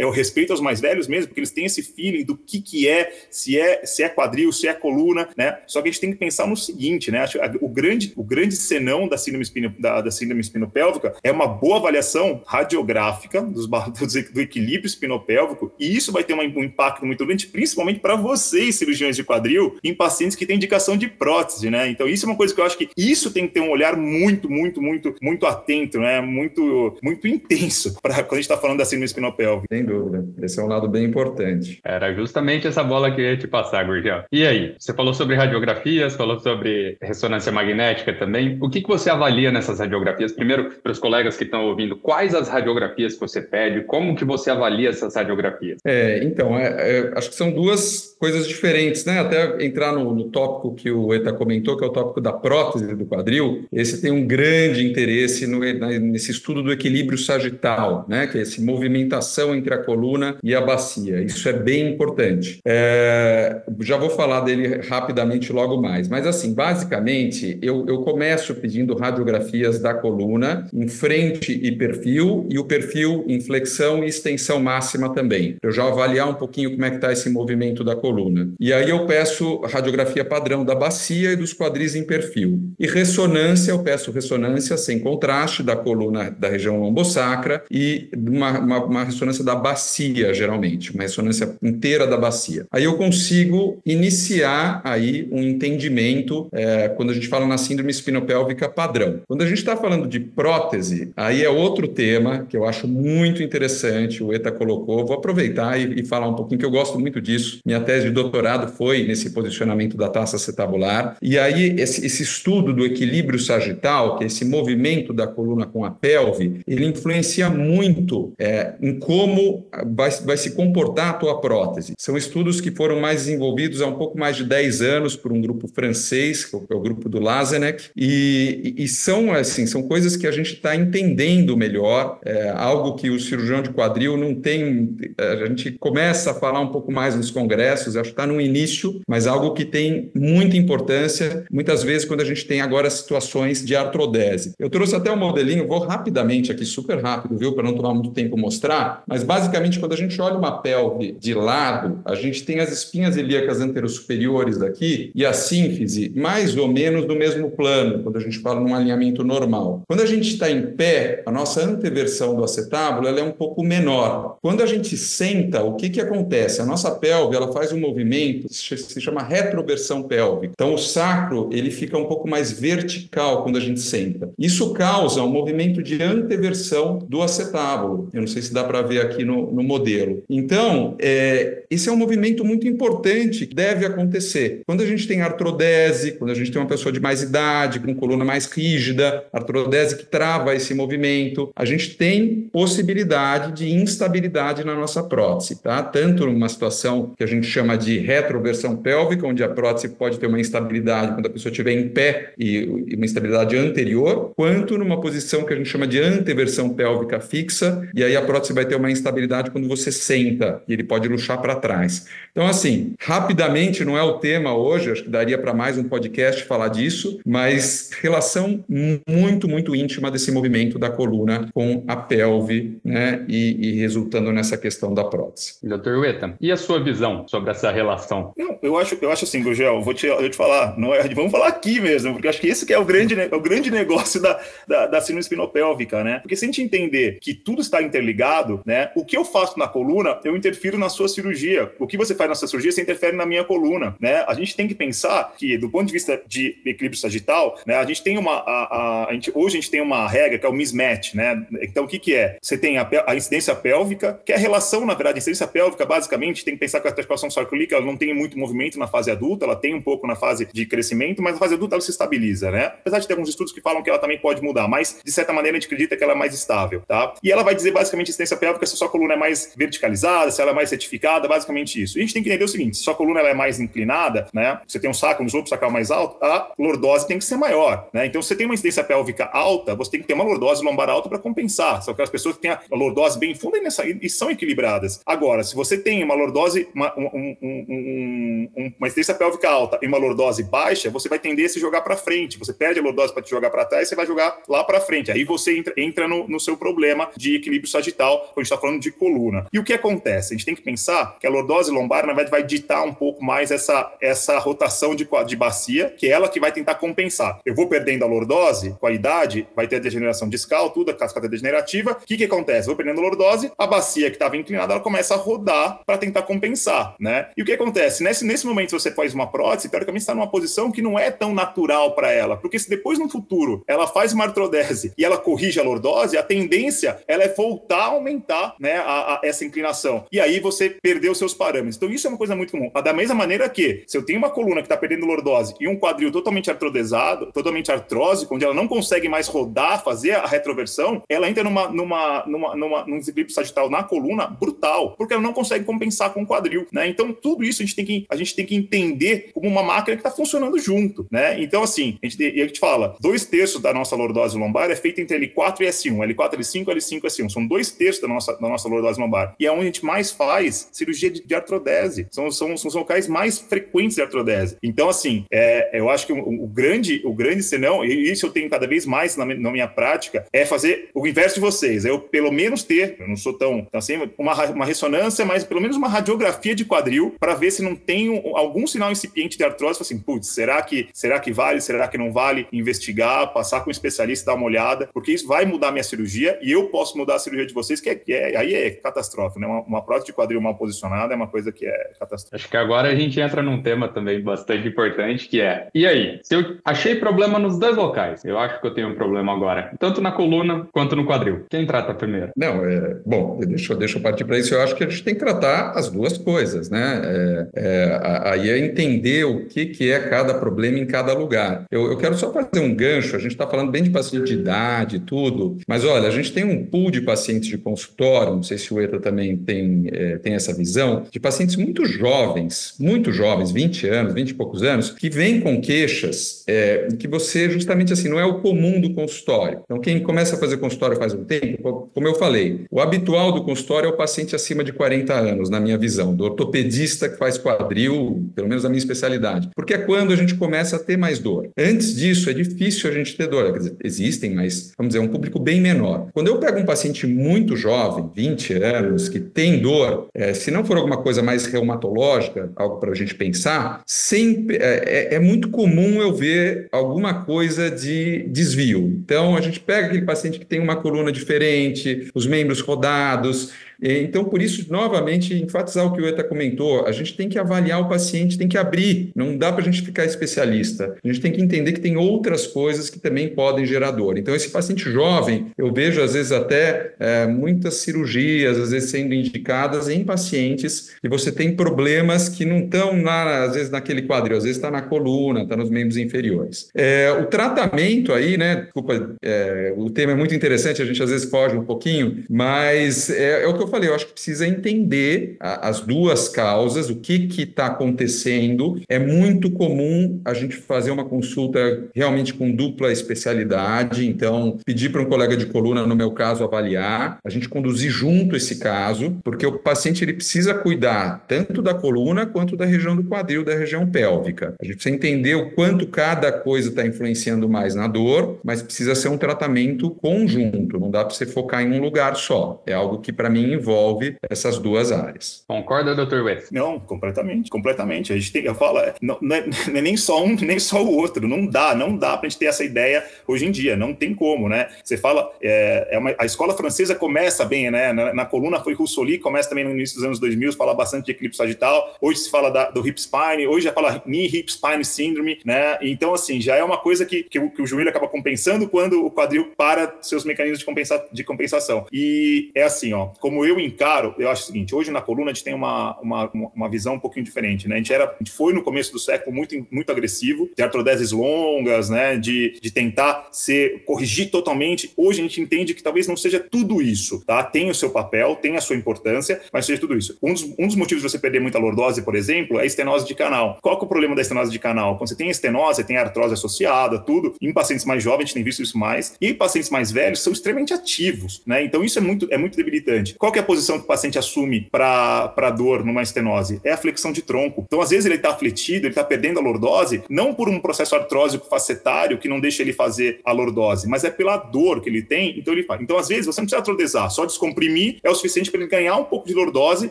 eu, 0.00 0.10
respeito 0.10 0.52
aos 0.52 0.60
mais 0.60 0.80
velhos 0.80 1.08
mesmo, 1.08 1.28
porque 1.28 1.40
eles 1.40 1.50
têm 1.50 1.64
esse 1.64 1.82
feeling 1.82 2.24
do 2.24 2.36
que, 2.36 2.60
que 2.60 2.88
é, 2.88 3.12
se 3.30 3.58
é, 3.58 3.84
se 3.84 4.02
é 4.02 4.08
quadril, 4.08 4.52
se 4.52 4.68
é 4.68 4.74
coluna, 4.74 5.28
né? 5.36 5.58
Só 5.66 5.80
que 5.80 5.88
a 5.88 5.92
gente 5.92 6.00
tem 6.00 6.12
que 6.12 6.18
pensar 6.18 6.46
no 6.46 6.56
seguinte, 6.56 7.10
né? 7.10 7.24
O 7.60 7.68
grande, 7.68 8.12
o 8.16 8.22
grande 8.22 8.56
senão 8.56 9.08
da 9.08 9.18
síndrome, 9.18 9.42
espino, 9.42 9.74
da, 9.78 10.00
da 10.00 10.10
síndrome 10.10 10.40
espinopélvica 10.40 11.14
é 11.22 11.30
uma 11.30 11.46
boa 11.46 11.76
avaliação 11.76 12.42
radiográfica 12.46 13.42
dos, 13.42 13.66
do 14.32 14.40
equilíbrio 14.40 14.86
espinopélvico, 14.86 15.72
e 15.78 15.96
isso 15.96 16.12
vai 16.12 16.24
ter 16.24 16.34
um 16.34 16.64
impacto 16.64 17.04
muito 17.04 17.24
grande, 17.24 17.46
principalmente 17.46 18.00
para 18.00 18.16
vocês, 18.16 18.76
cirurgiões 18.76 19.16
de 19.16 19.24
quadril, 19.24 19.76
em 19.82 19.94
pacientes 19.94 20.36
que 20.36 20.46
têm 20.46 20.56
indicação 20.56 20.96
de 20.96 21.08
prótese, 21.08 21.70
né? 21.70 21.88
Então, 21.88 22.08
isso 22.08 22.26
é 22.26 22.28
uma 22.28 22.36
coisa 22.36 22.54
que 22.54 22.60
eu 22.60 22.64
acho 22.64 22.78
que 22.78 22.90
isso 22.96 23.30
tem 23.30 23.46
que 23.46 23.54
ter 23.54 23.60
um 23.60 23.70
olhar 23.70 23.96
muito, 23.96 24.50
muito, 24.50 24.80
muito, 24.80 25.14
muito 25.22 25.46
atento, 25.46 25.98
né? 25.98 26.20
Muito, 26.20 26.96
muito 27.02 27.26
intenso 27.26 27.96
para 28.02 28.22
quando 28.22 28.32
a 28.32 28.36
gente 28.36 28.50
está 28.50 28.56
falando 28.60 28.78
da 28.78 28.84
síndrome 28.84 29.06
espinopélvica. 29.06 29.66
Sem 29.70 29.84
dúvida. 29.84 30.24
Esse 30.42 30.60
é 30.60 30.62
um 30.62 30.66
lado 30.66 30.88
bem 30.88 31.04
importante. 31.04 31.80
Era 31.84 32.12
justamente 32.14 32.66
essa 32.66 32.82
bola 32.82 33.10
que 33.10 33.20
eu 33.20 33.24
ia 33.24 33.36
te 33.36 33.46
passar, 33.46 33.84
Gurgel. 33.84 34.24
E 34.30 34.46
aí? 34.46 34.74
Você 34.78 34.92
falou 34.92 35.14
sobre 35.14 35.36
radiografias, 35.36 36.14
falou 36.14 36.38
sobre 36.38 36.96
ressonância 37.00 37.52
magnética 37.52 38.12
também. 38.12 38.58
O 38.60 38.68
que, 38.68 38.80
que 38.80 38.88
você 38.88 39.10
avalia 39.10 39.50
nessas 39.50 39.78
radiografias? 39.78 40.32
Primeiro, 40.32 40.70
para 40.82 40.92
os 40.92 40.98
colegas 40.98 41.36
que 41.36 41.44
estão 41.44 41.66
ouvindo, 41.66 41.96
quais 41.96 42.34
as 42.34 42.48
radiografias 42.48 43.14
que 43.14 43.20
você 43.20 43.40
pede? 43.40 43.82
Como 43.84 44.14
que 44.14 44.24
você 44.24 44.50
avalia 44.50 44.90
essas 44.90 45.14
radiografias? 45.14 45.78
É, 45.84 46.22
então, 46.22 46.58
é, 46.58 46.66
é, 46.66 47.12
acho 47.16 47.30
que 47.30 47.36
são 47.36 47.50
duas 47.50 48.16
coisas 48.18 48.46
diferentes, 48.46 49.04
né? 49.04 49.20
Até 49.20 49.64
entrar 49.64 49.92
no, 49.92 50.14
no 50.14 50.24
tópico 50.24 50.74
que 50.74 50.90
o 50.90 51.14
Eta 51.14 51.32
comentou, 51.32 51.76
que 51.76 51.84
é 51.84 51.86
o 51.86 51.92
tópico 51.92 52.20
da 52.20 52.32
prótese 52.32 52.94
do 52.94 53.06
quadril, 53.06 53.64
esse 53.72 54.00
tem 54.00 54.10
um 54.10 54.26
grande 54.26 54.86
interesse 54.86 55.46
no, 55.46 55.60
nesse 55.60 56.30
estudo 56.30 56.62
do 56.62 56.72
equilíbrio 56.72 57.18
sagital, 57.18 58.04
né? 58.08 58.26
Que 58.26 58.38
é 58.38 58.42
essa 58.50 58.62
movimentação 58.62 59.54
entre 59.54 59.72
a 59.72 59.78
coluna 59.78 60.36
e 60.42 60.54
a 60.54 60.60
bacia. 60.60 61.22
Isso 61.22 61.48
é 61.48 61.52
bem 61.52 61.92
importante. 61.92 62.58
É, 62.66 63.62
já 63.80 63.96
vou 63.96 64.10
falar 64.10 64.40
dele 64.40 64.80
rapidamente 64.88 65.52
logo 65.52 65.80
mais, 65.80 66.08
mas 66.08 66.26
assim, 66.26 66.54
basicamente, 66.54 67.58
eu, 67.62 67.86
eu 67.86 68.02
começo 68.02 68.54
pedindo 68.54 68.96
radiografias 68.96 69.78
da 69.78 69.94
coluna 69.94 70.66
em 70.72 70.88
frente 70.88 71.52
e 71.52 71.72
perfil, 71.72 72.46
e 72.50 72.58
o 72.58 72.64
perfil 72.64 73.24
em 73.28 73.40
flexão 73.40 74.02
e 74.02 74.08
extensão 74.08 74.60
máxima 74.60 75.12
também. 75.12 75.56
Eu 75.62 75.70
já 75.70 75.86
avaliar 75.86 76.28
um 76.28 76.34
pouquinho 76.34 76.72
como 76.72 76.84
é 76.84 76.90
que 76.90 76.96
está 76.96 77.12
esse 77.12 77.30
movimento 77.30 77.84
da 77.84 77.94
coluna. 77.94 78.50
E 78.58 78.72
aí 78.72 78.90
eu 78.90 79.06
peço 79.06 79.60
radiografia 79.62 80.24
padrão 80.24 80.64
da 80.64 80.74
bacia 80.74 81.32
e 81.32 81.36
dos 81.36 81.52
quadris 81.52 81.94
em 81.94 82.04
perfil. 82.04 82.60
E 82.78 82.86
ressonância, 82.86 83.70
eu 83.70 83.80
peço 83.80 84.10
ressonância 84.10 84.76
sem 84.76 84.98
contraste 84.98 85.62
da 85.62 85.76
coluna 85.76 86.30
da 86.30 86.48
região 86.48 86.80
lombosacra 86.80 87.64
e 87.70 88.08
uma, 88.40 88.58
uma, 88.58 88.84
uma 88.84 89.04
ressonância 89.04 89.44
da 89.44 89.54
bacia, 89.54 90.32
geralmente, 90.32 90.92
uma 90.92 91.02
ressonância 91.02 91.54
inteira 91.62 92.06
da 92.06 92.16
bacia. 92.16 92.66
Aí 92.70 92.84
eu 92.84 92.96
consigo 92.96 93.78
iniciar 93.84 94.80
aí 94.82 95.28
um 95.30 95.42
entendimento 95.42 96.48
é, 96.52 96.88
quando 96.88 97.10
a 97.10 97.14
gente 97.14 97.28
fala 97.28 97.46
na 97.46 97.58
síndrome 97.58 97.90
espinopélvica 97.90 98.68
padrão. 98.68 99.20
Quando 99.28 99.42
a 99.42 99.46
gente 99.46 99.58
está 99.58 99.76
falando 99.76 100.06
de 100.06 100.20
prótese, 100.20 101.12
aí 101.16 101.44
é 101.44 101.50
outro 101.50 101.86
tema 101.88 102.46
que 102.48 102.56
eu 102.56 102.64
acho 102.64 102.88
muito 102.88 103.42
interessante, 103.42 104.22
o 104.22 104.32
ETA 104.32 104.50
colocou. 104.50 105.06
Vou 105.06 105.16
aproveitar 105.16 105.78
e, 105.78 106.00
e 106.00 106.04
falar 106.04 106.28
um 106.28 106.34
pouquinho, 106.34 106.58
que 106.58 106.64
eu 106.64 106.70
gosto 106.70 106.98
muito 106.98 107.20
disso. 107.20 107.58
Minha 107.64 107.80
tese 107.80 108.06
de 108.06 108.12
doutorado 108.12 108.72
foi 108.72 109.06
nesse 109.06 109.30
posicionamento 109.30 109.96
da 109.96 110.08
taça 110.08 110.36
acetabular. 110.36 111.16
E 111.20 111.38
aí, 111.38 111.74
esse, 111.78 112.04
esse 112.04 112.22
estudo 112.22 112.72
do 112.72 112.84
equilíbrio 112.84 113.38
sagital, 113.38 114.16
que 114.16 114.24
é 114.24 114.26
esse 114.26 114.44
movimento 114.44 115.12
da 115.12 115.26
coluna 115.26 115.66
com 115.66 115.84
a 115.84 115.90
pelve, 115.90 116.60
ele 116.66 116.86
influencia 116.86 117.50
muito 117.50 118.29
é, 118.38 118.74
em 118.80 118.98
como 118.98 119.66
vai, 119.94 120.10
vai 120.10 120.36
se 120.36 120.52
comportar 120.52 121.10
a 121.10 121.14
tua 121.14 121.40
prótese. 121.40 121.94
São 121.98 122.16
estudos 122.16 122.60
que 122.60 122.70
foram 122.70 123.00
mais 123.00 123.24
desenvolvidos 123.24 123.80
há 123.80 123.86
um 123.86 123.96
pouco 123.96 124.18
mais 124.18 124.36
de 124.36 124.44
10 124.44 124.82
anos 124.82 125.16
por 125.16 125.32
um 125.32 125.40
grupo 125.40 125.68
francês, 125.68 126.44
que 126.44 126.54
é 126.54 126.74
o 126.74 126.80
grupo 126.80 127.08
do 127.08 127.20
Lazenek, 127.20 127.90
e, 127.96 128.74
e 128.76 128.88
são 128.88 129.32
assim, 129.32 129.66
são 129.66 129.82
coisas 129.82 130.16
que 130.16 130.26
a 130.26 130.30
gente 130.30 130.54
está 130.54 130.74
entendendo 130.74 131.56
melhor, 131.56 132.18
é, 132.24 132.50
algo 132.50 132.94
que 132.96 133.10
o 133.10 133.18
cirurgião 133.18 133.62
de 133.62 133.70
quadril 133.70 134.16
não 134.16 134.34
tem. 134.34 134.96
A 135.18 135.46
gente 135.46 135.72
começa 135.72 136.30
a 136.30 136.34
falar 136.34 136.60
um 136.60 136.68
pouco 136.68 136.92
mais 136.92 137.14
nos 137.14 137.30
congressos, 137.30 137.96
acho 137.96 138.10
que 138.10 138.12
está 138.12 138.26
no 138.26 138.40
início, 138.40 139.00
mas 139.08 139.26
algo 139.26 139.52
que 139.52 139.64
tem 139.64 140.10
muita 140.14 140.56
importância, 140.56 141.44
muitas 141.50 141.82
vezes 141.82 142.06
quando 142.06 142.20
a 142.20 142.24
gente 142.24 142.46
tem 142.46 142.60
agora 142.60 142.88
situações 142.90 143.64
de 143.64 143.74
artrodese. 143.74 144.54
Eu 144.58 144.70
trouxe 144.70 144.94
até 144.94 145.10
um 145.10 145.16
modelinho, 145.16 145.66
vou 145.66 145.78
rapidamente 145.78 146.52
aqui, 146.52 146.64
super 146.64 147.02
rápido, 147.02 147.36
viu, 147.36 147.54
para 147.54 147.64
não 147.64 147.74
tomar 147.74 147.94
muito 147.94 148.10
tempo 148.10 148.19
mostrar, 148.28 149.02
mas 149.06 149.22
basicamente 149.22 149.78
quando 149.78 149.92
a 149.92 149.96
gente 149.96 150.20
olha 150.20 150.36
uma 150.36 150.60
pelve 150.60 151.12
de 151.12 151.34
lado, 151.34 152.00
a 152.04 152.14
gente 152.14 152.44
tem 152.44 152.60
as 152.60 152.72
espinhas 152.72 153.16
ilíacas 153.16 153.60
anterosuperiores 153.60 154.58
daqui 154.58 155.10
e 155.14 155.24
a 155.24 155.32
sínfise 155.32 156.12
mais 156.14 156.56
ou 156.56 156.68
menos 156.68 157.06
no 157.06 157.14
mesmo 157.14 157.50
plano, 157.50 158.02
quando 158.02 158.16
a 158.16 158.20
gente 158.20 158.38
fala 158.38 158.60
num 158.60 158.74
alinhamento 158.74 159.24
normal. 159.24 159.82
Quando 159.86 160.02
a 160.02 160.06
gente 160.06 160.30
está 160.32 160.50
em 160.50 160.62
pé, 160.72 161.22
a 161.26 161.30
nossa 161.30 161.64
anteversão 161.64 162.34
do 162.34 162.44
acetábulo 162.44 163.08
ela 163.08 163.20
é 163.20 163.22
um 163.22 163.32
pouco 163.32 163.62
menor. 163.62 164.38
Quando 164.42 164.62
a 164.62 164.66
gente 164.66 164.96
senta, 164.96 165.62
o 165.62 165.76
que, 165.76 165.90
que 165.90 166.00
acontece? 166.00 166.60
A 166.60 166.66
nossa 166.66 166.90
pelve 166.90 167.36
ela 167.36 167.52
faz 167.52 167.72
um 167.72 167.80
movimento 167.80 168.48
que 168.48 168.54
se 168.54 169.00
chama 169.00 169.22
retroversão 169.22 170.02
pélvica. 170.02 170.52
Então 170.54 170.74
o 170.74 170.78
sacro 170.78 171.48
ele 171.52 171.70
fica 171.70 171.96
um 171.96 172.06
pouco 172.06 172.28
mais 172.28 172.52
vertical 172.52 173.42
quando 173.42 173.56
a 173.56 173.60
gente 173.60 173.80
senta. 173.80 174.30
Isso 174.38 174.72
causa 174.72 175.22
um 175.22 175.30
movimento 175.30 175.82
de 175.82 176.02
anteversão 176.02 176.98
do 177.08 177.22
acetábulo. 177.22 178.08
Eu 178.12 178.20
não 178.20 178.28
sei 178.28 178.42
se 178.42 178.52
dá 178.52 178.64
para 178.64 178.82
ver 178.82 179.00
aqui 179.00 179.24
no, 179.24 179.52
no 179.52 179.62
modelo. 179.62 180.22
Então, 180.28 180.96
é, 181.00 181.64
esse 181.70 181.88
é 181.88 181.92
um 181.92 181.96
movimento 181.96 182.44
muito 182.44 182.66
importante 182.66 183.46
que 183.46 183.54
deve 183.54 183.86
acontecer. 183.86 184.62
Quando 184.66 184.82
a 184.82 184.86
gente 184.86 185.06
tem 185.06 185.22
artrodese, 185.22 186.12
quando 186.12 186.30
a 186.30 186.34
gente 186.34 186.50
tem 186.50 186.60
uma 186.60 186.68
pessoa 186.68 186.92
de 186.92 187.00
mais 187.00 187.22
idade, 187.22 187.80
com 187.80 187.94
coluna 187.94 188.24
mais 188.24 188.46
rígida, 188.46 189.24
artrodese 189.32 189.96
que 189.96 190.04
trava 190.04 190.54
esse 190.54 190.74
movimento, 190.74 191.50
a 191.54 191.64
gente 191.64 191.96
tem 191.96 192.48
possibilidade 192.52 193.52
de 193.52 193.70
instabilidade 193.70 194.64
na 194.64 194.74
nossa 194.74 195.02
prótese, 195.02 195.60
tá? 195.62 195.82
Tanto 195.82 196.26
numa 196.26 196.48
situação 196.48 197.12
que 197.16 197.24
a 197.24 197.26
gente 197.26 197.46
chama 197.46 197.76
de 197.76 197.98
retroversão 197.98 198.76
pélvica, 198.76 199.26
onde 199.26 199.42
a 199.42 199.48
prótese 199.48 199.88
pode 199.88 200.18
ter 200.18 200.26
uma 200.26 200.40
instabilidade 200.40 201.14
quando 201.14 201.26
a 201.26 201.30
pessoa 201.30 201.50
estiver 201.50 201.72
em 201.72 201.88
pé 201.88 202.32
e, 202.38 202.94
uma 202.94 203.04
instabilidade 203.04 203.56
anterior, 203.56 204.32
quanto 204.36 204.76
numa 204.78 205.00
posição 205.00 205.44
que 205.44 205.52
a 205.52 205.56
gente 205.56 205.68
chama 205.68 205.86
de 205.86 205.98
anteversão 206.00 206.70
pélvica 206.70 207.20
fixa, 207.20 207.88
e 208.00 208.02
aí 208.02 208.16
a 208.16 208.22
prótese 208.22 208.54
vai 208.54 208.64
ter 208.64 208.76
uma 208.76 208.90
instabilidade 208.90 209.50
quando 209.50 209.68
você 209.68 209.92
senta, 209.92 210.62
e 210.66 210.72
ele 210.72 210.82
pode 210.82 211.06
luxar 211.06 211.38
para 211.38 211.54
trás. 211.54 212.06
Então, 212.32 212.46
assim, 212.46 212.94
rapidamente, 212.98 213.84
não 213.84 213.98
é 213.98 214.02
o 214.02 214.14
tema 214.14 214.56
hoje, 214.56 214.90
acho 214.90 215.02
que 215.02 215.10
daria 215.10 215.36
para 215.36 215.52
mais 215.52 215.76
um 215.76 215.84
podcast 215.84 216.44
falar 216.44 216.68
disso, 216.68 217.20
mas 217.26 217.90
relação 218.00 218.64
muito, 219.06 219.46
muito 219.46 219.76
íntima 219.76 220.10
desse 220.10 220.32
movimento 220.32 220.78
da 220.78 220.88
coluna 220.88 221.50
com 221.52 221.84
a 221.86 221.94
pelve, 221.94 222.78
né, 222.82 223.22
e, 223.28 223.68
e 223.68 223.80
resultando 223.80 224.32
nessa 224.32 224.56
questão 224.56 224.94
da 224.94 225.04
prótese. 225.04 225.56
Doutor 225.62 225.98
Ueta, 225.98 226.34
e 226.40 226.50
a 226.50 226.56
sua 226.56 226.82
visão 226.82 227.28
sobre 227.28 227.50
essa 227.50 227.70
relação? 227.70 228.32
Não, 228.34 228.58
eu 228.62 228.78
acho, 228.78 228.96
eu 229.02 229.12
acho 229.12 229.26
assim, 229.26 229.42
Gugel, 229.42 229.82
vou 229.82 229.92
te, 229.92 230.06
eu 230.06 230.30
te 230.30 230.36
falar, 230.38 230.74
não 230.78 230.94
é, 230.94 231.06
vamos 231.12 231.30
falar 231.30 231.48
aqui 231.48 231.78
mesmo, 231.78 232.14
porque 232.14 232.28
acho 232.28 232.40
que 232.40 232.48
esse 232.48 232.64
que 232.64 232.72
é 232.72 232.78
o 232.78 232.84
grande, 232.86 233.20
é 233.20 233.36
o 233.36 233.40
grande 233.42 233.70
negócio 233.70 234.22
da, 234.22 234.40
da, 234.66 234.86
da 234.86 235.00
síndrome 235.02 235.20
espinopélvica, 235.20 236.02
né? 236.02 236.20
Porque 236.20 236.34
se 236.34 236.46
a 236.46 236.48
gente 236.48 236.62
entender 236.62 237.18
que 237.20 237.34
tudo 237.34 237.60
está 237.60 237.79
interligado, 237.82 238.60
né, 238.64 238.90
o 238.94 239.04
que 239.04 239.16
eu 239.16 239.24
faço 239.24 239.58
na 239.58 239.68
coluna, 239.68 240.18
eu 240.24 240.36
interfiro 240.36 240.78
na 240.78 240.88
sua 240.88 241.08
cirurgia. 241.08 241.72
O 241.78 241.86
que 241.86 241.96
você 241.96 242.14
faz 242.14 242.28
na 242.28 242.34
sua 242.34 242.48
cirurgia, 242.48 242.72
você 242.72 242.82
interfere 242.82 243.16
na 243.16 243.26
minha 243.26 243.44
coluna, 243.44 243.96
né? 244.00 244.24
A 244.26 244.34
gente 244.34 244.56
tem 244.56 244.68
que 244.68 244.74
pensar 244.74 245.34
que, 245.36 245.56
do 245.58 245.68
ponto 245.68 245.86
de 245.86 245.92
vista 245.92 246.20
de 246.26 246.56
equilíbrio 246.64 247.00
sagital, 247.00 247.58
né, 247.66 247.76
a 247.76 247.84
gente 247.84 248.02
tem 248.02 248.18
uma, 248.18 248.34
a, 248.34 249.04
a, 249.04 249.08
a 249.08 249.12
gente, 249.12 249.30
hoje 249.34 249.58
a 249.58 249.60
gente 249.60 249.70
tem 249.70 249.80
uma 249.80 250.08
regra 250.08 250.38
que 250.38 250.46
é 250.46 250.48
o 250.48 250.52
mismatch, 250.52 251.14
né? 251.14 251.44
Então, 251.62 251.84
o 251.84 251.88
que 251.88 251.98
que 251.98 252.14
é? 252.14 252.38
Você 252.40 252.56
tem 252.56 252.78
a, 252.78 252.88
a 253.06 253.14
incidência 253.14 253.54
pélvica, 253.54 254.20
que 254.24 254.32
é 254.32 254.36
a 254.36 254.38
relação, 254.38 254.84
na 254.86 254.94
verdade, 254.94 255.16
a 255.16 255.18
incidência 255.18 255.46
pélvica, 255.46 255.84
basicamente, 255.84 256.44
tem 256.44 256.54
que 256.54 256.60
pensar 256.60 256.80
que 256.80 256.88
a 256.88 256.90
articulação 256.90 257.30
sarcolíquica 257.30 257.76
ela 257.76 257.84
não 257.84 257.96
tem 257.96 258.14
muito 258.14 258.38
movimento 258.38 258.78
na 258.78 258.86
fase 258.86 259.10
adulta, 259.10 259.44
ela 259.44 259.56
tem 259.56 259.74
um 259.74 259.82
pouco 259.82 260.06
na 260.06 260.16
fase 260.16 260.48
de 260.52 260.66
crescimento, 260.66 261.22
mas 261.22 261.34
na 261.34 261.38
fase 261.38 261.54
adulta 261.54 261.74
ela 261.74 261.82
se 261.82 261.90
estabiliza, 261.90 262.50
né? 262.50 262.66
Apesar 262.66 262.98
de 262.98 263.06
ter 263.06 263.14
alguns 263.14 263.28
estudos 263.28 263.52
que 263.52 263.60
falam 263.60 263.82
que 263.82 263.90
ela 263.90 263.98
também 263.98 264.18
pode 264.18 264.42
mudar, 264.42 264.68
mas 264.68 264.98
de 265.04 265.12
certa 265.12 265.32
maneira 265.32 265.56
a 265.56 265.60
gente 265.60 265.66
acredita 265.66 265.96
que 265.96 266.04
ela 266.04 266.12
é 266.12 266.16
mais 266.16 266.34
estável, 266.34 266.82
tá? 266.86 267.14
E 267.22 267.30
ela 267.30 267.42
vai 267.42 267.54
dizer 267.54 267.69
basicamente 267.70 268.08
a 268.08 268.10
incidência 268.10 268.36
pélvica 268.36 268.66
se 268.66 268.74
a 268.74 268.76
sua 268.76 268.88
coluna 268.88 269.14
é 269.14 269.16
mais 269.16 269.52
verticalizada, 269.56 270.30
se 270.30 270.40
ela 270.40 270.50
é 270.50 270.54
mais 270.54 270.70
retificada, 270.70 271.28
basicamente 271.28 271.82
isso. 271.82 271.98
A 271.98 272.00
gente 272.00 272.14
tem 272.14 272.22
que 272.22 272.28
entender 272.28 272.44
o 272.44 272.48
seguinte: 272.48 272.76
se 272.76 272.82
sua 272.82 272.94
coluna 272.94 273.20
ela 273.20 273.30
é 273.30 273.34
mais 273.34 273.60
inclinada, 273.60 274.28
né? 274.32 274.60
Você 274.66 274.78
tem 274.78 274.90
um 274.90 274.94
saco, 274.94 275.22
um 275.22 275.26
esopro 275.26 275.48
sacral 275.48 275.70
mais 275.70 275.90
alto, 275.90 276.22
a 276.24 276.52
lordose 276.58 277.06
tem 277.06 277.18
que 277.18 277.24
ser 277.24 277.36
maior, 277.36 277.88
né? 277.92 278.06
Então, 278.06 278.20
se 278.22 278.28
você 278.28 278.36
tem 278.36 278.46
uma 278.46 278.54
incidência 278.54 278.82
pélvica 278.84 279.28
alta, 279.32 279.74
você 279.74 279.92
tem 279.92 280.00
que 280.00 280.06
ter 280.06 280.14
uma 280.14 280.24
lordose 280.24 280.64
lombar 280.64 280.88
alta 280.88 281.08
para 281.08 281.18
compensar. 281.18 281.82
São 281.82 281.92
aquelas 281.92 282.10
pessoas 282.10 282.36
que 282.36 282.42
têm 282.42 282.50
a 282.50 282.60
lordose 282.70 283.18
bem 283.18 283.34
funda 283.34 283.58
e, 283.58 283.60
nessa, 283.60 283.84
e 283.86 284.08
são 284.08 284.30
equilibradas. 284.30 285.00
Agora, 285.04 285.42
se 285.42 285.54
você 285.54 285.78
tem 285.78 286.02
uma 286.02 286.14
lordose, 286.14 286.68
uma, 286.74 286.92
um, 286.98 287.36
um, 287.42 288.48
um, 288.56 288.72
uma 288.78 288.86
incidência 288.86 289.14
pélvica 289.14 289.48
alta 289.48 289.78
e 289.82 289.86
uma 289.86 289.98
lordose 289.98 290.42
baixa, 290.42 290.90
você 290.90 291.08
vai 291.08 291.18
tender 291.18 291.46
a 291.46 291.48
se 291.48 291.60
jogar 291.60 291.82
para 291.82 291.96
frente. 291.96 292.38
Você 292.38 292.52
perde 292.52 292.80
a 292.80 292.82
lordose 292.82 293.12
para 293.12 293.22
te 293.22 293.30
jogar 293.30 293.50
para 293.50 293.64
trás, 293.64 293.88
você 293.88 293.94
vai 293.94 294.06
jogar 294.06 294.38
lá 294.48 294.64
para 294.64 294.80
frente. 294.80 295.10
Aí 295.10 295.24
você 295.24 295.56
entra, 295.56 295.74
entra 295.76 296.08
no, 296.08 296.28
no, 296.28 296.40
seu 296.40 296.56
problema 296.56 297.10
de 297.16 297.36
equilíbrio 297.36 297.59
sagital, 297.68 298.18
quando 298.18 298.38
a 298.38 298.40
gente 298.40 298.52
está 298.52 298.58
falando 298.58 298.80
de 298.80 298.90
coluna. 298.90 299.46
E 299.52 299.58
o 299.58 299.64
que 299.64 299.72
acontece? 299.72 300.32
A 300.32 300.36
gente 300.36 300.46
tem 300.46 300.54
que 300.54 300.62
pensar 300.62 301.18
que 301.18 301.26
a 301.26 301.30
lordose 301.30 301.70
lombar, 301.70 302.06
na 302.06 302.12
verdade, 302.12 302.30
vai 302.30 302.42
ditar 302.42 302.84
um 302.84 302.92
pouco 302.92 303.24
mais 303.24 303.50
essa, 303.50 303.92
essa 304.00 304.38
rotação 304.38 304.94
de, 304.94 305.08
de 305.26 305.36
bacia, 305.36 305.90
que 305.90 306.06
é 306.06 306.10
ela 306.10 306.28
que 306.28 306.40
vai 306.40 306.52
tentar 306.52 306.76
compensar. 306.76 307.40
Eu 307.44 307.54
vou 307.54 307.66
perdendo 307.68 308.04
a 308.04 308.08
lordose 308.08 308.76
com 308.80 308.86
a 308.86 308.92
idade, 308.92 309.46
vai 309.54 309.66
ter 309.66 309.76
a 309.76 309.80
degeneração 309.80 310.28
discal, 310.28 310.70
tudo, 310.70 310.90
a 310.90 310.94
cascata 310.94 311.28
degenerativa. 311.28 311.92
O 311.92 312.06
que, 312.06 312.16
que 312.16 312.24
acontece? 312.24 312.68
Eu 312.68 312.74
vou 312.74 312.76
perdendo 312.76 313.00
a 313.00 313.04
lordose, 313.04 313.50
a 313.56 313.66
bacia 313.66 314.10
que 314.10 314.16
estava 314.16 314.36
inclinada, 314.36 314.74
ela 314.74 314.82
começa 314.82 315.14
a 315.14 315.16
rodar 315.16 315.80
para 315.84 315.98
tentar 315.98 316.22
compensar, 316.22 316.94
né? 316.98 317.28
E 317.36 317.42
o 317.42 317.44
que 317.44 317.52
acontece? 317.52 318.02
Nesse, 318.02 318.24
nesse 318.24 318.46
momento, 318.46 318.72
você 318.72 318.90
faz 318.90 319.14
uma 319.14 319.26
prótese, 319.26 319.68
teoricamente 319.68 320.02
está 320.02 320.14
numa 320.14 320.30
posição 320.30 320.70
que 320.70 320.82
não 320.82 320.98
é 320.98 321.10
tão 321.10 321.34
natural 321.34 321.94
para 321.94 322.10
ela, 322.10 322.36
porque 322.36 322.58
se 322.58 322.68
depois 322.68 322.98
no 322.98 323.08
futuro 323.08 323.62
ela 323.66 323.86
faz 323.86 324.12
uma 324.12 324.24
artrodese 324.24 324.92
e 324.96 325.04
ela 325.04 325.18
corrige 325.18 325.60
a 325.60 325.62
lordose, 325.62 326.16
a 326.16 326.22
tendência 326.22 327.02
ela 327.06 327.24
é 327.24 327.28
voltar 327.28 327.49
a 327.70 327.84
aumentar, 327.86 328.54
né, 328.60 328.76
a, 328.76 329.14
a, 329.14 329.20
essa 329.24 329.44
inclinação. 329.44 330.04
E 330.12 330.20
aí 330.20 330.40
você 330.40 330.70
perdeu 330.70 331.14
seus 331.14 331.34
parâmetros. 331.34 331.76
Então 331.76 331.90
isso 331.90 332.06
é 332.06 332.10
uma 332.10 332.18
coisa 332.18 332.36
muito 332.36 332.52
comum. 332.52 332.70
Da 332.82 332.92
mesma 332.92 333.14
maneira 333.14 333.48
que 333.48 333.84
se 333.86 333.96
eu 333.96 334.04
tenho 334.04 334.18
uma 334.18 334.30
coluna 334.30 334.56
que 334.56 334.66
está 334.66 334.76
perdendo 334.76 335.06
lordose 335.06 335.54
e 335.60 335.66
um 335.66 335.78
quadril 335.78 336.12
totalmente 336.12 336.50
artrodesado, 336.50 337.32
totalmente 337.32 337.70
artrósico, 337.72 338.34
onde 338.34 338.44
ela 338.44 338.54
não 338.54 338.68
consegue 338.68 339.08
mais 339.08 339.26
rodar, 339.28 339.82
fazer 339.82 340.12
a 340.12 340.26
retroversão, 340.26 341.02
ela 341.08 341.28
entra 341.28 341.42
numa, 341.42 341.68
numa, 341.68 342.24
numa, 342.26 342.56
numa, 342.56 342.86
num 342.86 342.98
desequilíbrio 342.98 343.34
sagital 343.34 343.70
na 343.70 343.82
coluna 343.82 344.26
brutal, 344.26 344.94
porque 344.96 345.14
ela 345.14 345.22
não 345.22 345.32
consegue 345.32 345.64
compensar 345.64 346.12
com 346.12 346.22
o 346.22 346.26
quadril, 346.26 346.66
né? 346.72 346.88
Então 346.88 347.12
tudo 347.12 347.44
isso 347.44 347.62
a 347.62 347.64
gente 347.64 347.76
tem 347.76 347.84
que, 347.84 348.06
a 348.08 348.16
gente 348.16 348.34
tem 348.34 348.46
que 348.46 348.54
entender 348.54 349.30
como 349.32 349.48
uma 349.48 349.62
máquina 349.62 349.96
que 349.96 350.00
está 350.00 350.10
funcionando 350.10 350.58
junto, 350.58 351.06
né? 351.10 351.40
Então 351.42 351.62
assim, 351.62 351.98
a 352.02 352.06
gente, 352.06 352.40
a 352.40 352.46
gente 352.46 352.60
fala, 352.60 352.96
dois 353.00 353.24
terços 353.24 353.60
da 353.60 353.72
nossa 353.72 353.96
lordose 353.96 354.38
lombar 354.38 354.70
é 354.70 354.76
feita 354.76 355.00
entre 355.00 355.18
L4 355.18 355.60
e 355.60 355.66
S1, 355.66 355.96
L4, 356.14 356.36
L5, 356.36 356.64
L5, 356.66 357.00
S1, 357.02 357.30
são 357.30 357.39
dois 357.46 357.70
terços 357.70 358.00
da 358.00 358.08
nossa, 358.08 358.34
da 358.34 358.48
nossa 358.48 358.68
lordose 358.68 359.00
lombar, 359.00 359.34
e 359.38 359.46
é 359.46 359.52
onde 359.52 359.62
a 359.62 359.64
gente 359.64 359.84
mais 359.84 360.10
faz 360.10 360.68
cirurgia 360.72 361.10
de, 361.10 361.24
de 361.24 361.34
artrodese, 361.34 362.06
são, 362.10 362.30
são, 362.30 362.56
são 362.56 362.68
os 362.68 362.74
locais 362.74 363.08
mais 363.08 363.38
frequentes 363.38 363.96
de 363.96 364.02
artrodese. 364.02 364.56
Então 364.62 364.88
assim, 364.88 365.24
é, 365.30 365.78
eu 365.78 365.90
acho 365.90 366.06
que 366.06 366.12
o, 366.12 366.44
o, 366.44 366.46
grande, 366.46 367.00
o 367.04 367.12
grande 367.12 367.42
senão, 367.42 367.84
e 367.84 368.10
isso 368.10 368.26
eu 368.26 368.30
tenho 368.30 368.48
cada 368.48 368.66
vez 368.66 368.86
mais 368.86 369.16
na, 369.16 369.24
na, 369.24 369.50
minha 369.50 369.68
prática, 369.68 370.26
é 370.32 370.44
fazer 370.44 370.90
o 370.94 371.06
inverso 371.06 371.36
de 371.36 371.40
vocês, 371.40 371.84
é 371.84 371.90
eu 371.90 372.00
pelo 372.00 372.30
menos 372.30 372.62
ter, 372.62 372.96
eu 372.98 373.08
não 373.08 373.16
sou 373.16 373.32
tão, 373.32 373.66
assim, 373.72 373.96
uma, 374.18 374.34
uma 374.50 374.64
ressonância, 374.64 375.24
mas 375.24 375.44
pelo 375.44 375.60
menos 375.60 375.76
uma 375.76 375.88
radiografia 375.88 376.54
de 376.54 376.64
quadril 376.64 377.14
para 377.18 377.34
ver 377.34 377.50
se 377.50 377.62
não 377.62 377.74
tem 377.74 378.08
um, 378.08 378.36
algum 378.36 378.66
sinal 378.66 378.90
incipiente 378.90 379.36
de 379.36 379.44
artrose. 379.44 379.80
Assim, 379.80 379.98
putz, 379.98 380.28
será 380.28 380.60
que, 380.62 380.88
será 380.92 381.18
que 381.18 381.32
vale? 381.32 381.60
Será 381.60 381.88
que 381.88 381.98
não 381.98 382.12
vale? 382.12 382.46
Investigar, 382.52 383.32
passar 383.32 383.60
com 383.60 383.70
um 383.70 383.72
especialista, 383.72 384.26
dar 384.26 384.34
uma 384.34 384.46
olhada, 384.46 384.88
porque 384.92 385.12
isso 385.12 385.26
vai 385.26 385.44
mudar 385.44 385.72
minha 385.72 385.82
cirurgia 385.82 386.38
e 386.42 386.52
eu 386.52 386.68
posso 386.68 386.96
mudar 386.96 387.16
a 387.16 387.18
cirurgia 387.18 387.29
de 387.30 387.54
vocês, 387.54 387.80
que, 387.80 387.90
é, 387.90 387.94
que 387.94 388.12
é, 388.12 388.36
aí 388.36 388.54
é 388.54 388.70
catastrófico, 388.70 389.40
né? 389.40 389.46
Uma, 389.46 389.60
uma 389.62 389.82
prótese 389.82 390.06
de 390.06 390.12
quadril 390.12 390.40
mal 390.40 390.56
posicionada 390.56 391.12
é 391.12 391.16
uma 391.16 391.26
coisa 391.26 391.52
que 391.52 391.66
é 391.66 391.92
catastrófica. 391.98 392.36
Acho 392.36 392.48
que 392.48 392.56
agora 392.56 392.88
a 392.88 392.94
gente 392.94 393.20
entra 393.20 393.42
num 393.42 393.62
tema 393.62 393.88
também 393.88 394.20
bastante 394.22 394.66
importante, 394.68 395.28
que 395.28 395.40
é, 395.40 395.68
e 395.74 395.86
aí, 395.86 396.20
se 396.22 396.34
eu 396.34 396.56
achei 396.64 396.94
problema 396.94 397.38
nos 397.38 397.58
dois 397.58 397.76
locais, 397.76 398.24
eu 398.24 398.38
acho 398.38 398.60
que 398.60 398.66
eu 398.66 398.74
tenho 398.74 398.88
um 398.88 398.94
problema 398.94 399.32
agora, 399.32 399.72
tanto 399.78 400.00
na 400.00 400.12
coluna 400.12 400.68
quanto 400.72 400.96
no 400.96 401.06
quadril. 401.06 401.44
Quem 401.48 401.66
trata 401.66 401.94
primeiro? 401.94 402.30
Não, 402.36 402.64
é, 402.64 402.96
bom, 403.04 403.38
deixa, 403.40 403.74
deixa 403.74 403.98
eu 403.98 404.02
partir 404.02 404.24
para 404.24 404.38
isso. 404.38 404.54
Eu 404.54 404.62
acho 404.62 404.74
que 404.74 404.84
a 404.84 404.88
gente 404.88 405.04
tem 405.04 405.14
que 405.14 405.20
tratar 405.20 405.72
as 405.72 405.90
duas 405.90 406.18
coisas, 406.18 406.70
né? 406.70 407.00
É, 407.04 407.48
é, 407.54 408.00
aí 408.24 408.50
é 408.50 408.58
entender 408.58 409.24
o 409.24 409.46
que, 409.46 409.66
que 409.66 409.90
é 409.90 409.98
cada 410.00 410.34
problema 410.34 410.78
em 410.78 410.86
cada 410.86 411.12
lugar. 411.12 411.64
Eu, 411.70 411.90
eu 411.90 411.96
quero 411.96 412.16
só 412.16 412.32
fazer 412.32 412.60
um 412.60 412.74
gancho, 412.74 413.16
a 413.16 413.18
gente 413.18 413.32
está 413.32 413.46
falando 413.46 413.70
bem 413.70 413.82
de 413.82 413.90
paciente 413.90 414.26
de 414.26 414.34
idade 414.34 414.96
e 414.96 415.00
tudo, 415.00 415.58
mas 415.66 415.84
olha, 415.84 416.08
a 416.08 416.10
gente 416.10 416.32
tem 416.32 416.44
um 416.44 416.64
pool 416.64 416.90
de 416.90 417.00
pacientes 417.00 417.19
de 417.28 417.58
consultório, 417.58 418.34
não 418.34 418.42
sei 418.42 418.58
se 418.58 418.72
o 418.72 418.80
ETA 418.80 418.98
também 418.98 419.36
tem, 419.36 419.88
é, 419.92 420.18
tem 420.18 420.34
essa 420.34 420.52
visão, 420.52 421.06
de 421.10 421.20
pacientes 421.20 421.56
muito 421.56 421.84
jovens, 421.84 422.74
muito 422.78 423.12
jovens, 423.12 423.50
20 423.50 423.88
anos, 423.88 424.14
20 424.14 424.30
e 424.30 424.34
poucos 424.34 424.62
anos, 424.62 424.90
que 424.90 425.10
vêm 425.10 425.40
com 425.40 425.60
queixas 425.60 426.44
é, 426.46 426.88
que 426.98 427.06
você, 427.06 427.50
justamente 427.50 427.92
assim, 427.92 428.08
não 428.08 428.18
é 428.18 428.24
o 428.24 428.40
comum 428.40 428.80
do 428.80 428.92
consultório. 428.94 429.60
Então, 429.64 429.80
quem 429.80 430.00
começa 430.00 430.36
a 430.36 430.38
fazer 430.38 430.56
consultório 430.56 430.96
faz 430.96 431.14
um 431.14 431.24
tempo, 431.24 431.90
como 431.94 432.06
eu 432.06 432.14
falei, 432.14 432.64
o 432.70 432.80
habitual 432.80 433.32
do 433.32 433.44
consultório 433.44 433.88
é 433.88 433.90
o 433.90 433.96
paciente 433.96 434.34
acima 434.34 434.64
de 434.64 434.72
40 434.72 435.12
anos, 435.12 435.50
na 435.50 435.60
minha 435.60 435.78
visão, 435.78 436.14
do 436.14 436.24
ortopedista 436.24 437.08
que 437.08 437.16
faz 437.16 437.38
quadril, 437.38 438.30
pelo 438.34 438.48
menos 438.48 438.64
na 438.64 438.70
minha 438.70 438.78
especialidade, 438.78 439.50
porque 439.54 439.74
é 439.74 439.78
quando 439.78 440.12
a 440.12 440.16
gente 440.16 440.34
começa 440.34 440.76
a 440.76 440.78
ter 440.78 440.96
mais 440.96 441.18
dor. 441.18 441.48
Antes 441.56 441.94
disso, 441.94 442.30
é 442.30 442.32
difícil 442.32 442.90
a 442.90 442.92
gente 442.92 443.16
ter 443.16 443.26
dor. 443.26 443.52
Quer 443.52 443.58
dizer, 443.58 443.76
existem, 443.84 444.34
mas, 444.34 444.72
vamos 444.76 444.92
dizer, 444.92 445.04
é 445.04 445.06
um 445.06 445.08
público 445.08 445.38
bem 445.38 445.60
menor. 445.60 446.08
Quando 446.12 446.28
eu 446.28 446.38
pego 446.38 446.58
um 446.58 446.64
paciente 446.64 447.06
muito 447.10 447.56
jovem, 447.56 448.10
20 448.14 448.54
anos, 448.54 449.08
que 449.08 449.20
tem 449.20 449.60
dor, 449.60 450.08
é, 450.14 450.32
se 450.32 450.50
não 450.50 450.64
for 450.64 450.76
alguma 450.76 450.98
coisa 450.98 451.22
mais 451.22 451.46
reumatológica, 451.46 452.50
algo 452.56 452.78
para 452.78 452.90
a 452.90 452.94
gente 452.94 453.14
pensar, 453.14 453.82
sempre 453.86 454.56
é, 454.56 455.10
é, 455.10 455.14
é 455.14 455.18
muito 455.18 455.50
comum 455.50 456.00
eu 456.00 456.14
ver 456.14 456.68
alguma 456.72 457.24
coisa 457.24 457.70
de 457.70 458.24
desvio. 458.28 458.80
Então, 458.80 459.36
a 459.36 459.40
gente 459.40 459.60
pega 459.60 459.86
aquele 459.88 460.04
paciente 460.04 460.38
que 460.38 460.46
tem 460.46 460.60
uma 460.60 460.76
coluna 460.76 461.12
diferente, 461.12 462.10
os 462.14 462.26
membros 462.26 462.60
rodados, 462.60 463.52
então, 463.82 464.24
por 464.24 464.40
isso, 464.42 464.70
novamente, 464.70 465.34
enfatizar 465.34 465.86
o 465.86 465.92
que 465.92 466.00
o 466.00 466.06
ETA 466.06 466.24
comentou, 466.24 466.86
a 466.86 466.92
gente 466.92 467.16
tem 467.16 467.28
que 467.28 467.38
avaliar 467.38 467.80
o 467.80 467.88
paciente, 467.88 468.38
tem 468.38 468.48
que 468.48 468.58
abrir, 468.58 469.10
não 469.14 469.36
dá 469.36 469.52
para 469.52 469.62
a 469.62 469.64
gente 469.64 469.82
ficar 469.82 470.04
especialista. 470.04 470.96
A 471.02 471.08
gente 471.08 471.20
tem 471.20 471.32
que 471.32 471.40
entender 471.40 471.72
que 471.72 471.80
tem 471.80 471.96
outras 471.96 472.46
coisas 472.46 472.90
que 472.90 472.98
também 472.98 473.28
podem 473.28 473.64
gerar 473.64 473.90
dor. 473.92 474.18
Então, 474.18 474.34
esse 474.34 474.50
paciente 474.50 474.90
jovem, 474.90 475.46
eu 475.56 475.72
vejo 475.72 476.02
às 476.02 476.14
vezes 476.14 476.32
até 476.32 476.94
é, 476.98 477.26
muitas 477.26 477.74
cirurgias, 477.74 478.58
às 478.58 478.70
vezes 478.70 478.90
sendo 478.90 479.14
indicadas 479.14 479.88
em 479.88 480.04
pacientes 480.04 480.90
que 481.00 481.08
você 481.08 481.32
tem 481.32 481.54
problemas 481.54 482.28
que 482.28 482.44
não 482.44 482.60
estão, 482.60 483.02
às 483.08 483.54
vezes, 483.54 483.70
naquele 483.70 484.02
quadril, 484.02 484.36
às 484.36 484.44
vezes 484.44 484.56
está 484.56 484.70
na 484.70 484.82
coluna, 484.82 485.42
está 485.42 485.56
nos 485.56 485.70
membros 485.70 485.96
inferiores. 485.96 486.68
É, 486.74 487.10
o 487.12 487.26
tratamento 487.26 488.12
aí, 488.12 488.36
né, 488.36 488.62
desculpa, 488.62 489.16
é, 489.22 489.72
o 489.76 489.90
tema 489.90 490.12
é 490.12 490.14
muito 490.14 490.34
interessante, 490.34 490.82
a 490.82 490.84
gente 490.84 491.02
às 491.02 491.10
vezes 491.10 491.30
foge 491.30 491.56
um 491.56 491.64
pouquinho, 491.64 492.24
mas 492.28 493.10
é, 493.10 493.44
é 493.44 493.46
o 493.46 493.56
que 493.56 493.62
eu 493.62 493.68
falei, 493.70 493.88
eu 493.88 493.94
acho 493.94 494.06
que 494.06 494.12
precisa 494.12 494.46
entender 494.46 495.36
a, 495.40 495.68
as 495.68 495.80
duas 495.80 496.28
causas, 496.28 496.90
o 496.90 496.96
que 496.96 497.28
está 497.38 497.66
acontecendo. 497.66 498.80
É 498.88 498.98
muito 498.98 499.50
comum 499.50 500.20
a 500.24 500.34
gente 500.34 500.56
fazer 500.56 500.90
uma 500.90 501.04
consulta 501.04 501.88
realmente 501.94 502.34
com 502.34 502.50
dupla 502.50 502.92
especialidade, 502.92 504.06
então 504.06 504.58
pedir 504.64 504.90
para 504.90 505.02
um 505.02 505.06
colega 505.06 505.36
de 505.36 505.46
coluna, 505.46 505.86
no 505.86 505.96
meu 505.96 506.10
caso, 506.12 506.44
avaliar, 506.44 507.18
a 507.24 507.30
gente 507.30 507.48
conduzir 507.48 507.90
junto 507.90 508.36
esse 508.36 508.56
caso, 508.56 509.16
porque 509.24 509.46
o 509.46 509.58
paciente 509.58 510.04
ele 510.04 510.14
precisa 510.14 510.54
cuidar 510.54 511.24
tanto 511.28 511.62
da 511.62 511.74
coluna 511.74 512.26
quanto 512.26 512.56
da 512.56 512.64
região 512.64 512.96
do 512.96 513.04
quadril, 513.04 513.44
da 513.44 513.54
região 513.54 513.86
pélvica. 513.86 514.54
A 514.60 514.64
gente 514.64 514.74
precisa 514.74 514.94
entender 514.94 515.34
o 515.34 515.50
quanto 515.52 515.86
cada 515.86 516.32
coisa 516.32 516.68
está 516.68 516.86
influenciando 516.86 517.48
mais 517.48 517.74
na 517.74 517.86
dor, 517.86 518.38
mas 518.44 518.62
precisa 518.62 518.94
ser 518.94 519.08
um 519.08 519.18
tratamento 519.18 519.90
conjunto, 519.90 520.78
não 520.78 520.90
dá 520.90 521.04
para 521.04 521.14
você 521.14 521.26
focar 521.26 521.62
em 521.62 521.72
um 521.72 521.80
lugar 521.80 522.16
só. 522.16 522.62
É 522.66 522.72
algo 522.72 522.98
que, 522.98 523.12
para 523.12 523.30
mim, 523.30 523.56
envolve 523.60 524.16
essas 524.28 524.58
duas 524.58 524.90
áreas. 524.90 525.44
Concorda, 525.46 525.94
doutor 525.94 526.22
West? 526.22 526.50
Não, 526.50 526.80
completamente, 526.80 527.50
completamente. 527.50 528.12
A 528.12 528.16
gente 528.16 528.32
tem, 528.32 528.44
eu 528.44 528.54
falo, 528.54 528.78
é, 528.78 528.94
não, 529.00 529.18
não, 529.20 529.36
é, 529.36 529.46
não, 529.68 529.76
é, 529.76 529.82
nem 529.82 529.96
só 529.96 530.24
um, 530.24 530.34
nem 530.34 530.58
só 530.58 530.82
o 530.82 530.96
outro. 530.96 531.28
Não 531.28 531.46
dá, 531.46 531.74
não 531.74 531.96
dá 531.96 532.16
para 532.16 532.26
a 532.26 532.28
gente 532.28 532.38
ter 532.38 532.46
essa 532.46 532.64
ideia 532.64 533.04
hoje 533.26 533.46
em 533.46 533.50
dia. 533.50 533.76
Não 533.76 533.94
tem 533.94 534.14
como, 534.14 534.48
né? 534.48 534.68
Você 534.82 534.96
fala, 534.96 535.30
é, 535.42 535.88
é 535.92 535.98
uma, 535.98 536.14
a 536.18 536.24
escola 536.24 536.56
francesa 536.56 536.94
começa 536.94 537.44
bem, 537.44 537.70
né? 537.70 537.92
Na, 537.92 538.14
na 538.14 538.26
coluna 538.26 538.60
foi 538.60 538.74
Roussoli, 538.74 539.18
começa 539.18 539.48
também 539.48 539.64
no 539.64 539.70
início 539.70 539.96
dos 539.96 540.04
anos 540.04 540.18
2000, 540.18 540.52
fala 540.54 540.74
bastante 540.74 541.06
de 541.06 541.12
eclipse 541.12 541.36
sagital. 541.36 541.96
Hoje 542.00 542.20
se 542.20 542.30
fala 542.30 542.50
da, 542.50 542.70
do 542.70 542.86
hip 542.86 543.00
spine, 543.00 543.46
hoje 543.46 543.64
já 543.64 543.72
fala 543.72 544.02
knee 544.06 544.26
hip 544.26 544.50
spine 544.50 544.84
syndrome, 544.84 545.38
né? 545.44 545.78
Então, 545.82 546.14
assim, 546.14 546.40
já 546.40 546.56
é 546.56 546.64
uma 546.64 546.78
coisa 546.78 547.04
que, 547.04 547.22
que, 547.24 547.38
o, 547.38 547.50
que 547.50 547.62
o 547.62 547.66
joelho 547.66 547.90
acaba 547.90 548.08
compensando 548.08 548.68
quando 548.68 549.04
o 549.04 549.10
quadril 549.10 549.52
para 549.56 549.98
seus 550.00 550.24
mecanismos 550.24 550.60
de, 550.60 550.64
compensa, 550.64 551.04
de 551.12 551.24
compensação. 551.24 551.86
E 551.92 552.50
é 552.54 552.62
assim, 552.62 552.92
ó, 552.92 553.06
como 553.20 553.44
eu 553.44 553.49
encaro, 553.58 554.14
eu 554.18 554.28
acho 554.30 554.42
o 554.42 554.46
seguinte, 554.46 554.74
hoje 554.74 554.90
na 554.90 555.00
coluna 555.00 555.30
a 555.30 555.34
gente 555.34 555.44
tem 555.44 555.54
uma, 555.54 555.98
uma, 556.00 556.30
uma 556.54 556.68
visão 556.68 556.94
um 556.94 557.00
pouquinho 557.00 557.24
diferente, 557.24 557.66
né? 557.68 557.76
A 557.76 557.78
gente, 557.78 557.92
era, 557.92 558.04
a 558.04 558.16
gente 558.18 558.30
foi 558.30 558.52
no 558.52 558.62
começo 558.62 558.92
do 558.92 558.98
século 558.98 559.34
muito, 559.34 559.66
muito 559.70 559.90
agressivo, 559.90 560.48
de 560.56 560.62
artrodeses 560.62 561.12
longas, 561.12 561.88
né? 561.88 562.16
De, 562.16 562.58
de 562.60 562.70
tentar 562.70 563.28
ser, 563.32 563.84
corrigir 563.84 564.30
totalmente. 564.30 564.92
Hoje 564.96 565.20
a 565.20 565.22
gente 565.22 565.40
entende 565.40 565.74
que 565.74 565.82
talvez 565.82 566.06
não 566.06 566.16
seja 566.16 566.38
tudo 566.38 566.82
isso, 566.82 567.24
tá? 567.24 567.42
Tem 567.42 567.70
o 567.70 567.74
seu 567.74 567.90
papel, 567.90 568.36
tem 568.36 568.56
a 568.56 568.60
sua 568.60 568.76
importância, 568.76 569.40
mas 569.52 569.66
seja 569.66 569.80
tudo 569.80 569.96
isso. 569.96 570.16
Um 570.22 570.32
dos, 570.32 570.42
um 570.58 570.66
dos 570.66 570.76
motivos 570.76 571.02
de 571.02 571.10
você 571.10 571.18
perder 571.18 571.40
muita 571.40 571.58
lordose, 571.58 572.02
por 572.02 572.14
exemplo, 572.14 572.58
é 572.58 572.62
a 572.62 572.66
estenose 572.66 573.06
de 573.06 573.14
canal. 573.14 573.58
Qual 573.62 573.76
que 573.76 573.84
é 573.84 573.86
o 573.86 573.88
problema 573.88 574.14
da 574.14 574.22
estenose 574.22 574.50
de 574.50 574.58
canal? 574.58 574.96
Quando 574.96 575.08
você 575.08 575.16
tem 575.16 575.30
estenose, 575.30 575.84
tem 575.84 575.96
artrose 575.96 576.34
associada, 576.34 576.98
tudo. 576.98 577.34
Em 577.40 577.52
pacientes 577.52 577.84
mais 577.84 578.02
jovens, 578.02 578.24
a 578.24 578.26
gente 578.26 578.34
tem 578.34 578.44
visto 578.44 578.62
isso 578.62 578.78
mais. 578.78 579.14
E 579.20 579.32
pacientes 579.32 579.70
mais 579.70 579.90
velhos, 579.90 580.20
são 580.20 580.32
extremamente 580.32 580.72
ativos, 580.72 581.42
né? 581.46 581.64
Então 581.64 581.84
isso 581.84 581.98
é 581.98 582.02
muito, 582.02 582.28
é 582.30 582.38
muito 582.38 582.56
debilitante. 582.56 583.14
Qual 583.14 583.29
que 583.30 583.38
é 583.38 583.42
a 583.42 583.44
posição 583.44 583.78
que 583.78 583.84
o 583.84 583.86
paciente 583.88 584.18
assume 584.18 584.68
para 584.70 585.50
dor 585.56 585.84
numa 585.84 586.02
estenose? 586.02 586.60
É 586.64 586.72
a 586.72 586.76
flexão 586.76 587.12
de 587.12 587.22
tronco. 587.22 587.64
Então, 587.66 587.80
às 587.80 587.90
vezes, 587.90 588.06
ele 588.06 588.16
está 588.16 588.30
afletido, 588.30 588.86
ele 588.86 588.92
está 588.92 589.04
perdendo 589.04 589.38
a 589.38 589.42
lordose, 589.42 590.02
não 590.08 590.34
por 590.34 590.48
um 590.48 590.60
processo 590.60 590.94
artrósico 590.94 591.46
facetário 591.46 592.18
que 592.18 592.28
não 592.28 592.40
deixa 592.40 592.62
ele 592.62 592.72
fazer 592.72 593.20
a 593.24 593.32
lordose, 593.32 593.88
mas 593.88 594.04
é 594.04 594.10
pela 594.10 594.36
dor 594.36 594.80
que 594.80 594.88
ele 594.88 595.02
tem, 595.02 595.38
então 595.38 595.52
ele 595.52 595.62
faz. 595.62 595.80
Então, 595.80 595.98
às 595.98 596.08
vezes, 596.08 596.26
você 596.26 596.40
não 596.40 596.46
precisa 596.46 596.58
artrodesar, 596.58 597.10
só 597.10 597.24
descomprimir 597.24 597.98
é 598.02 598.10
o 598.10 598.14
suficiente 598.14 598.50
para 598.50 598.60
ele 598.60 598.70
ganhar 598.70 598.96
um 598.96 599.04
pouco 599.04 599.26
de 599.26 599.34
lordose, 599.34 599.90